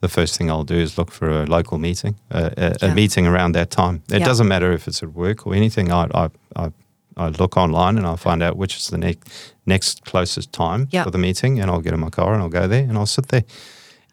The 0.00 0.08
first 0.08 0.36
thing 0.38 0.50
I'll 0.50 0.62
do 0.64 0.74
is 0.76 0.98
look 0.98 1.10
for 1.10 1.28
a 1.42 1.46
local 1.46 1.78
meeting, 1.78 2.16
a, 2.30 2.74
a, 2.82 2.86
a 2.90 2.94
meeting 2.94 3.26
around 3.26 3.52
that 3.52 3.70
time. 3.70 4.02
It 4.10 4.20
doesn't 4.20 4.46
matter 4.46 4.72
if 4.72 4.86
it's 4.86 5.02
at 5.02 5.12
work 5.14 5.46
or 5.46 5.54
anything. 5.54 5.90
I, 5.90 6.06
I, 6.14 6.28
I, 6.54 6.70
I 7.16 7.28
look 7.28 7.56
online 7.56 7.96
and 7.98 8.06
I'll 8.06 8.16
find 8.18 8.42
out 8.42 8.56
which 8.56 8.76
is 8.76 8.88
the 8.88 8.98
next 8.98 9.28
next 9.66 10.04
closest 10.04 10.52
time 10.52 10.86
Yeah. 10.92 11.04
for 11.04 11.10
the 11.10 11.18
meeting, 11.18 11.60
and 11.60 11.70
I'll 11.70 11.80
get 11.82 11.92
in 11.94 12.00
my 12.00 12.10
car 12.10 12.32
and 12.34 12.42
I'll 12.42 12.60
go 12.62 12.68
there 12.68 12.82
and 12.88 12.96
I'll 12.98 13.06
sit 13.06 13.28
there. 13.28 13.44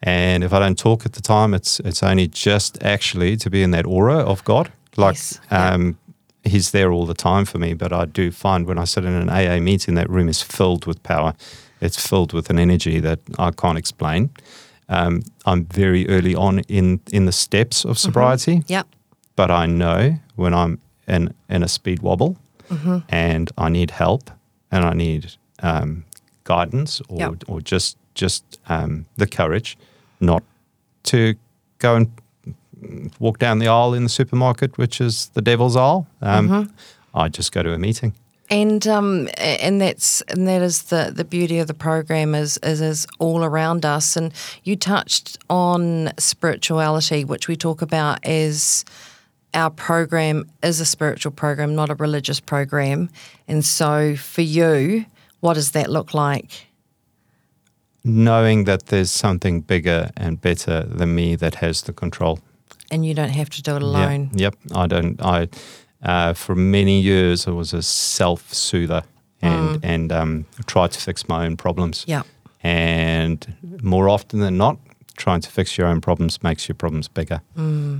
And 0.02 0.44
if 0.44 0.52
I 0.52 0.58
don't 0.58 0.78
talk 0.78 1.06
at 1.06 1.12
the 1.12 1.20
time, 1.22 1.54
it's 1.54 1.80
it's 1.80 2.02
only 2.02 2.26
just 2.28 2.82
actually 2.82 3.36
to 3.36 3.50
be 3.50 3.62
in 3.62 3.70
that 3.72 3.86
aura 3.86 4.16
of 4.18 4.42
God 4.44 4.70
Like, 4.96 5.14
Yes, 5.16 5.40
yeah. 5.50 5.74
um, 5.74 5.96
he's 6.44 6.70
there 6.70 6.92
all 6.92 7.06
the 7.06 7.14
time 7.14 7.44
for 7.44 7.58
me, 7.58 7.74
but 7.74 7.92
I 7.92 8.04
do 8.04 8.30
find 8.30 8.66
when 8.66 8.78
I 8.78 8.84
sit 8.86 9.04
in 9.04 9.12
an 9.14 9.28
AA 9.30 9.60
meeting, 9.60 9.96
that 9.96 10.08
room 10.10 10.28
is 10.28 10.42
filled 10.42 10.86
with 10.86 11.02
power. 11.02 11.32
It's 11.80 11.98
filled 12.08 12.32
with 12.32 12.50
an 12.50 12.58
energy 12.58 13.00
that 13.00 13.18
I 13.38 13.50
can't 13.50 13.78
explain. 13.78 14.30
Um, 14.88 15.22
I'm 15.46 15.64
very 15.74 16.06
early 16.08 16.34
on 16.34 16.60
in 16.68 17.00
in 17.12 17.26
the 17.26 17.32
steps 17.32 17.78
Mm-hmm. 17.80 17.90
of 17.90 17.98
sobriety, 17.98 18.62
Yep. 18.68 18.86
but 19.36 19.50
I 19.50 19.66
know 19.66 20.18
when 20.36 20.52
I'm 20.54 20.78
in 21.08 21.34
in 21.48 21.62
a 21.62 21.68
speed 21.68 22.02
wobble 22.02 22.36
Mm-hmm. 22.70 22.98
and 23.08 23.50
I 23.58 23.68
need 23.68 23.90
help 23.90 24.30
and 24.70 24.84
I 24.84 24.92
need 24.94 25.32
um, 25.62 26.04
guidance 26.44 27.00
or 27.08 27.18
Yep. 27.18 27.44
or 27.48 27.60
just 27.60 27.96
just 28.14 28.44
um, 28.68 29.06
the 29.16 29.26
courage 29.26 29.76
not 30.20 30.42
to 31.04 31.34
go 31.78 31.96
and 31.96 32.10
walk 33.18 33.38
down 33.38 33.58
the 33.58 33.68
aisle 33.68 33.94
in 33.94 34.02
the 34.04 34.08
supermarket, 34.08 34.78
which 34.78 35.00
is 35.00 35.28
the 35.34 35.42
devil's 35.42 35.76
aisle. 35.76 36.06
Um, 36.22 36.48
Mm-hmm. 36.48 36.72
I 37.16 37.28
just 37.28 37.52
go 37.52 37.62
to 37.62 37.72
a 37.72 37.78
meeting. 37.78 38.12
And 38.50 38.86
um, 38.86 39.28
and 39.38 39.80
that's 39.80 40.20
and 40.22 40.46
that 40.46 40.62
is 40.62 40.82
the, 40.84 41.10
the 41.14 41.24
beauty 41.24 41.58
of 41.60 41.66
the 41.66 41.74
program 41.74 42.34
is, 42.34 42.58
is 42.62 42.80
is 42.80 43.06
all 43.18 43.42
around 43.42 43.84
us. 43.86 44.16
And 44.16 44.32
you 44.64 44.76
touched 44.76 45.38
on 45.48 46.10
spirituality, 46.18 47.24
which 47.24 47.48
we 47.48 47.56
talk 47.56 47.82
about 47.82 48.24
as 48.26 48.84
our 49.54 49.70
program 49.70 50.50
is 50.62 50.80
a 50.80 50.84
spiritual 50.84 51.32
program, 51.32 51.74
not 51.74 51.90
a 51.90 51.94
religious 51.94 52.40
program. 52.40 53.08
And 53.48 53.64
so 53.64 54.16
for 54.16 54.42
you, 54.42 55.06
what 55.40 55.54
does 55.54 55.70
that 55.70 55.88
look 55.88 56.12
like? 56.12 56.66
Knowing 58.02 58.64
that 58.64 58.86
there's 58.86 59.10
something 59.10 59.60
bigger 59.60 60.10
and 60.16 60.40
better 60.40 60.82
than 60.82 61.14
me 61.14 61.36
that 61.36 61.56
has 61.56 61.82
the 61.82 61.92
control. 61.92 62.40
And 62.90 63.06
you 63.06 63.14
don't 63.14 63.30
have 63.30 63.48
to 63.50 63.62
do 63.62 63.76
it 63.76 63.82
alone. 63.82 64.30
Yeah, 64.34 64.50
yep. 64.50 64.54
I 64.74 64.86
don't. 64.86 65.22
I 65.22 65.48
uh, 66.02 66.34
for 66.34 66.54
many 66.54 67.00
years 67.00 67.48
I 67.48 67.50
was 67.52 67.72
a 67.72 67.82
self 67.82 68.52
soother 68.52 69.04
and 69.40 69.84
and 69.84 70.12
um, 70.12 70.46
tried 70.66 70.92
to 70.92 71.00
fix 71.00 71.28
my 71.28 71.46
own 71.46 71.56
problems. 71.56 72.04
Yeah. 72.06 72.22
And 72.62 73.56
more 73.82 74.08
often 74.08 74.40
than 74.40 74.56
not, 74.56 74.78
trying 75.16 75.40
to 75.40 75.50
fix 75.50 75.78
your 75.78 75.86
own 75.86 76.00
problems 76.00 76.42
makes 76.42 76.68
your 76.68 76.74
problems 76.74 77.08
bigger. 77.08 77.40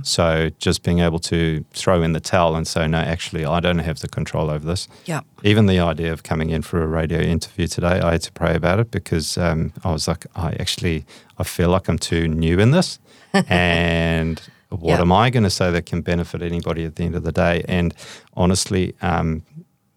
So 0.03 0.49
just 0.59 0.83
being 0.83 0.99
able 0.99 1.19
to 1.19 1.63
throw 1.71 2.01
in 2.03 2.13
the 2.13 2.19
towel 2.19 2.55
and 2.55 2.67
say, 2.67 2.87
no, 2.87 2.97
actually, 2.99 3.45
I 3.45 3.59
don't 3.59 3.79
have 3.79 3.99
the 3.99 4.07
control 4.07 4.49
over 4.49 4.65
this. 4.65 4.87
Yeah. 5.05 5.21
Even 5.43 5.65
the 5.67 5.79
idea 5.79 6.11
of 6.11 6.23
coming 6.23 6.49
in 6.49 6.61
for 6.61 6.81
a 6.83 6.87
radio 6.87 7.19
interview 7.19 7.67
today, 7.67 7.99
I 8.01 8.11
had 8.13 8.21
to 8.23 8.31
pray 8.31 8.55
about 8.55 8.79
it 8.79 8.91
because 8.91 9.37
um, 9.37 9.71
I 9.83 9.91
was 9.91 10.07
like, 10.07 10.25
I 10.35 10.51
actually, 10.59 11.05
I 11.37 11.43
feel 11.43 11.69
like 11.69 11.87
I'm 11.87 11.97
too 11.99 12.27
new 12.27 12.59
in 12.59 12.71
this. 12.71 12.99
and 13.47 14.39
what 14.69 14.95
Yeah. 14.95 15.01
am 15.01 15.11
I 15.11 15.29
going 15.29 15.43
to 15.43 15.49
say 15.49 15.71
that 15.71 15.85
can 15.85 16.01
benefit 16.01 16.41
anybody 16.41 16.83
at 16.85 16.95
the 16.95 17.03
end 17.03 17.15
of 17.15 17.23
the 17.23 17.31
day? 17.31 17.63
And 17.67 17.93
honestly, 18.35 18.93
um, 19.01 19.43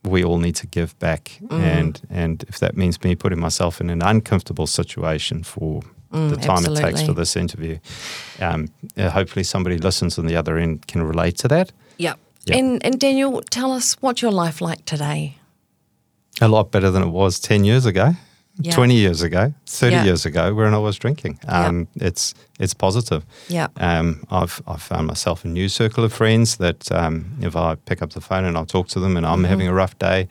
we 0.04 0.22
all 0.24 0.38
need 0.38 0.54
to 0.56 0.66
give 0.66 0.98
back. 0.98 1.38
Mm. 1.46 1.60
And, 1.60 2.00
and 2.10 2.44
if 2.48 2.58
that 2.60 2.76
means 2.76 3.02
me 3.02 3.14
putting 3.16 3.40
myself 3.40 3.80
in 3.80 3.90
an 3.90 4.02
uncomfortable 4.02 4.66
situation 4.66 5.42
for 5.42 5.82
the 6.10 6.36
time 6.36 6.64
it 6.64 6.76
takes 6.76 7.02
Mm, 7.02 7.06
for 7.06 7.12
this 7.14 7.36
interview, 7.36 7.78
um, 8.40 8.68
uh, 8.96 9.10
hopefully 9.10 9.44
somebody 9.44 9.78
listens 9.78 10.18
on 10.18 10.26
the 10.26 10.36
other 10.36 10.56
end 10.58 10.86
can 10.86 11.02
relate 11.02 11.36
to 11.38 11.48
that. 11.48 11.72
Yeah. 11.98 12.14
Yeah. 12.46 12.56
And 12.58 12.84
and 12.84 12.98
Daniel, 13.00 13.42
tell 13.50 13.72
us 13.72 13.96
what's 14.00 14.22
your 14.22 14.32
life 14.32 14.60
like 14.60 14.84
today? 14.84 15.34
a 16.40 16.46
lot 16.48 16.70
better 16.70 16.90
than 16.92 17.02
it 17.02 17.08
was 17.10 17.40
10 17.40 17.64
years 17.64 17.84
ago 17.84 18.12
Yeah. 18.60 18.72
20 18.72 18.94
years 18.94 19.22
ago 19.22 19.52
30 19.66 19.94
Yeah. 19.94 20.04
years 20.04 20.24
ago 20.26 20.54
when 20.54 20.72
i 20.72 20.78
was 20.78 20.96
drinking 20.96 21.38
um, 21.48 21.88
it's 21.96 22.32
it's 22.60 22.74
positive 22.74 23.22
Yeah. 23.48 23.66
um, 23.76 24.22
I've, 24.30 24.62
I've 24.68 24.80
found 24.82 25.06
myself 25.08 25.44
a 25.44 25.48
new 25.48 25.68
circle 25.68 26.04
of 26.04 26.12
friends 26.12 26.56
that 26.58 26.92
um, 26.92 27.24
if 27.42 27.56
i 27.56 27.74
pick 27.74 28.02
up 28.02 28.10
the 28.12 28.20
phone 28.20 28.44
and 28.44 28.56
i 28.56 28.64
talk 28.64 28.86
to 28.88 29.00
them 29.00 29.16
and 29.16 29.26
i'm 29.26 29.42
having 29.44 29.66
a 29.68 29.74
rough 29.74 29.98
day 29.98 30.28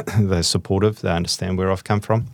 they're 0.18 0.42
supportive 0.42 1.00
they 1.00 1.10
understand 1.10 1.58
where 1.58 1.70
i've 1.70 1.84
come 1.84 2.00
from 2.00 2.26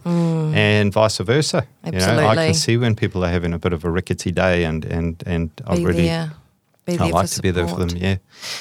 and 0.54 0.92
vice 0.92 1.18
versa 1.18 1.66
you 1.84 1.92
know 1.92 2.26
i 2.28 2.34
can 2.34 2.54
see 2.54 2.76
when 2.76 2.94
people 2.94 3.24
are 3.24 3.30
having 3.30 3.52
a 3.52 3.58
bit 3.58 3.72
of 3.72 3.84
a 3.84 3.90
rickety 3.90 4.30
day 4.32 4.64
and 4.64 4.84
and 4.84 5.22
and 5.26 5.50
i 5.66 5.76
Be 5.76 5.84
really 5.84 6.02
there. 6.06 6.32
I 6.88 7.10
like 7.10 7.28
to 7.30 7.42
be 7.42 7.50
there 7.50 7.68
for 7.68 7.76
them 7.76 7.90
yeah 7.96 8.16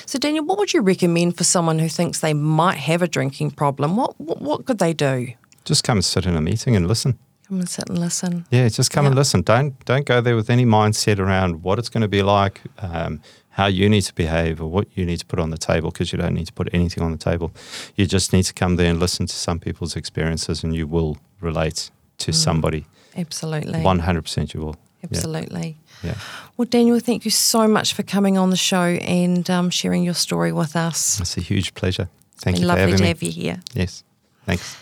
So, 0.05 0.19
Daniel, 0.19 0.43
what 0.45 0.57
would 0.59 0.73
you 0.73 0.81
recommend 0.81 1.37
for 1.37 1.45
someone 1.45 1.79
who 1.79 1.87
thinks 1.87 2.19
they 2.19 2.33
might 2.33 2.77
have 2.77 3.01
a 3.01 3.07
drinking 3.07 3.51
problem? 3.51 3.95
What 3.95 4.19
what, 4.19 4.41
what 4.41 4.65
could 4.65 4.79
they 4.79 4.93
do? 4.93 5.27
just 5.63 5.83
come 5.83 5.97
and 5.97 6.05
sit 6.05 6.25
in 6.25 6.35
a 6.35 6.41
meeting 6.41 6.75
and 6.75 6.87
listen 6.87 7.17
Come 7.47 7.59
and 7.61 7.69
sit 7.69 7.87
and 7.89 7.97
listen. 7.99 8.45
Yeah, 8.51 8.67
just 8.67 8.91
come 8.91 9.05
and 9.05 9.15
listen. 9.15 9.41
Don't 9.41 9.73
don't 9.85 10.05
go 10.05 10.19
there 10.19 10.35
with 10.35 10.49
any 10.49 10.65
mindset 10.65 11.17
around 11.19 11.63
what 11.63 11.79
it's 11.79 11.87
going 11.87 12.01
to 12.01 12.09
be 12.09 12.21
like, 12.21 12.59
um, 12.79 13.21
how 13.57 13.65
you 13.65 13.89
need 13.89 14.03
to 14.03 14.13
behave, 14.13 14.61
or 14.61 14.69
what 14.69 14.87
you 14.95 15.03
need 15.05 15.19
to 15.19 15.25
put 15.25 15.39
on 15.39 15.49
the 15.49 15.57
table 15.57 15.89
because 15.91 16.13
you 16.13 16.21
don't 16.21 16.35
need 16.35 16.47
to 16.47 16.53
put 16.53 16.67
anything 16.73 17.03
on 17.03 17.11
the 17.11 17.17
table. 17.17 17.51
You 17.95 18.05
just 18.05 18.31
need 18.31 18.45
to 18.45 18.53
come 18.53 18.75
there 18.77 18.89
and 18.89 18.99
listen 18.99 19.25
to 19.25 19.35
some 19.35 19.59
people's 19.59 19.95
experiences, 19.95 20.63
and 20.63 20.75
you 20.75 20.87
will 20.87 21.17
relate 21.41 21.91
to 22.19 22.31
somebody. 22.31 22.85
Absolutely. 23.15 23.81
One 23.81 23.99
hundred 23.99 24.21
percent, 24.21 24.53
you 24.53 24.61
will. 24.61 24.75
Absolutely. 25.03 25.77
Yeah. 26.03 26.15
Well, 26.55 26.67
Daniel, 26.69 26.99
thank 26.99 27.25
you 27.25 27.31
so 27.31 27.67
much 27.67 27.93
for 27.93 28.03
coming 28.03 28.37
on 28.37 28.49
the 28.49 28.57
show 28.57 28.97
and 29.01 29.49
um, 29.49 29.69
sharing 29.69 30.03
your 30.03 30.15
story 30.15 30.51
with 30.51 30.75
us. 30.75 31.19
It's 31.19 31.37
a 31.37 31.41
huge 31.41 31.73
pleasure. 31.73 32.09
Thank 32.37 32.57
Been 32.57 32.63
you 32.63 32.69
for 32.69 32.75
lovely 32.75 32.97
to 32.97 33.01
me. 33.01 33.07
have 33.07 33.23
you 33.23 33.31
here. 33.31 33.59
Yes, 33.73 34.03
thanks. 34.45 34.77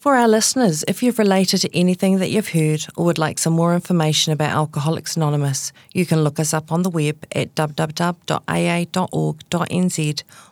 For 0.00 0.16
our 0.16 0.26
listeners, 0.28 0.82
if 0.88 1.02
you've 1.02 1.18
related 1.18 1.58
to 1.58 1.76
anything 1.76 2.20
that 2.20 2.30
you've 2.30 2.48
heard 2.48 2.86
or 2.96 3.04
would 3.04 3.18
like 3.18 3.38
some 3.38 3.52
more 3.52 3.74
information 3.74 4.32
about 4.32 4.54
Alcoholics 4.56 5.14
Anonymous, 5.14 5.74
you 5.92 6.06
can 6.06 6.24
look 6.24 6.40
us 6.40 6.54
up 6.54 6.72
on 6.72 6.80
the 6.80 6.88
web 6.88 7.22
at 7.32 7.54
www.aa.org.nz 7.54 8.32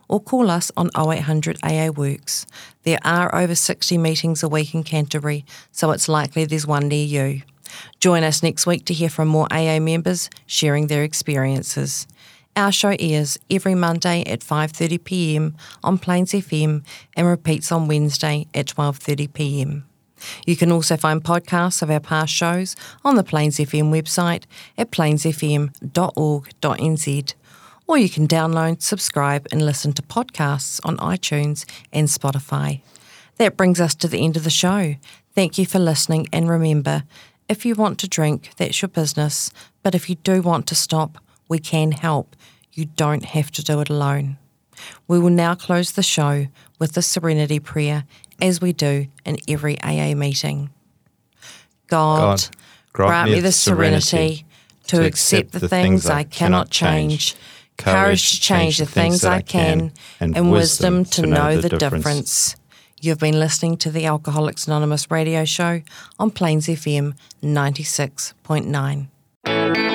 or 0.07 0.21
call 0.21 0.51
us 0.51 0.71
on 0.77 0.91
0800 0.95 1.57
AA 1.63 1.89
Works. 1.89 2.47
There 2.83 2.99
are 3.03 3.35
over 3.35 3.55
60 3.55 3.97
meetings 3.97 4.43
a 4.43 4.51
week 4.51 4.75
in 4.75 4.85
Canterbury, 4.85 5.47
so 5.73 5.93
it's 5.93 6.11
likely 6.11 6.45
there's 6.45 6.67
one 6.67 6.89
near 6.89 7.07
you. 7.07 7.41
Join 8.01 8.25
us 8.25 8.43
next 8.43 8.67
week 8.67 8.85
to 8.85 8.93
hear 8.93 9.09
from 9.09 9.29
more 9.29 9.49
AA 9.51 9.79
members 9.81 10.29
sharing 10.47 10.89
their 10.89 11.05
experiences. 11.05 12.07
Our 12.59 12.73
show 12.73 12.97
airs 12.99 13.38
every 13.49 13.77
Monday 13.77 14.25
at 14.27 14.40
5:30 14.40 15.05
p.m. 15.05 15.57
on 15.85 15.97
Plains 15.97 16.33
FM 16.33 16.83
and 17.14 17.27
repeats 17.29 17.71
on 17.71 17.87
Wednesday 17.87 18.49
at 18.53 18.66
12:30 18.66 19.33
p.m. 19.33 19.85
You 20.44 20.57
can 20.57 20.73
also 20.73 20.97
find 20.97 21.23
podcasts 21.23 21.83
of 21.83 21.90
our 21.90 22.01
past 22.01 22.33
shows 22.33 22.75
on 23.05 23.14
the 23.14 23.23
Plains 23.23 23.59
FM 23.59 23.92
website 23.92 24.42
at 24.77 24.90
plainsfm.org.nz 24.90 27.35
or 27.87 27.97
you 27.97 28.09
can 28.09 28.27
download, 28.27 28.83
subscribe 28.83 29.47
and 29.53 29.64
listen 29.64 29.92
to 29.92 30.03
podcasts 30.03 30.81
on 30.83 30.97
iTunes 30.97 31.64
and 31.92 32.09
Spotify. 32.09 32.81
That 33.37 33.57
brings 33.57 33.81
us 33.81 33.94
to 33.94 34.09
the 34.09 34.25
end 34.25 34.37
of 34.37 34.42
the 34.42 34.51
show. 34.51 34.97
Thank 35.33 35.59
you 35.59 35.66
for 35.66 35.79
listening 35.79 36.27
and 36.33 36.49
remember, 36.49 37.05
if 37.49 37.64
you 37.64 37.77
want 37.77 38.01
to 38.01 38.09
drink, 38.09 38.51
that's 38.57 38.83
your 38.83 38.88
business, 38.88 39.53
but 39.85 39.94
if 39.94 40.11
you 40.11 40.16
do 40.16 40.42
want 40.42 40.66
to 40.66 40.75
stop, 40.75 41.18
we 41.49 41.59
can 41.59 41.93
help. 41.93 42.37
You 42.73 42.85
don't 42.85 43.25
have 43.25 43.51
to 43.53 43.63
do 43.63 43.81
it 43.81 43.89
alone. 43.89 44.39
We 45.09 45.19
will 45.19 45.31
now 45.31 45.55
close 45.55 45.93
the 45.93 46.03
show 46.03 46.47
with 46.79 46.93
the 46.93 47.03
Serenity 47.03 47.59
Prayer, 47.59 48.05
as 48.41 48.61
we 48.61 48.73
do 48.73 49.09
in 49.25 49.39
every 49.49 49.81
AA 49.81 50.15
meeting. 50.15 50.71
God, 51.89 52.45
grant, 52.93 53.33
me 53.33 53.41
the 53.41 53.51
serenity 53.51 54.45
to 54.87 55.05
accept 55.05 55.53
the 55.53 55.69
things 55.69 56.07
I 56.07 56.23
cannot 56.23 56.71
change, 56.71 57.35
courage 57.77 58.31
to 58.31 58.41
change 58.41 58.79
the 58.79 58.87
things 58.87 59.25
I 59.25 59.41
can, 59.41 59.93
and 60.21 60.53
wisdom 60.53 61.05
to 61.07 61.27
know 61.27 61.61
the 61.61 61.71
difference. 61.71 62.55
You've 63.01 63.19
been 63.19 63.39
listening 63.39 63.77
to 63.79 63.91
the 63.91 64.07
Alcoholics 64.07 64.67
Anonymous 64.67 65.11
radio 65.11 65.45
show 65.45 65.83
on 66.19 66.31
Plains 66.31 66.67
FM 66.67 67.15
96.9. 67.43 69.88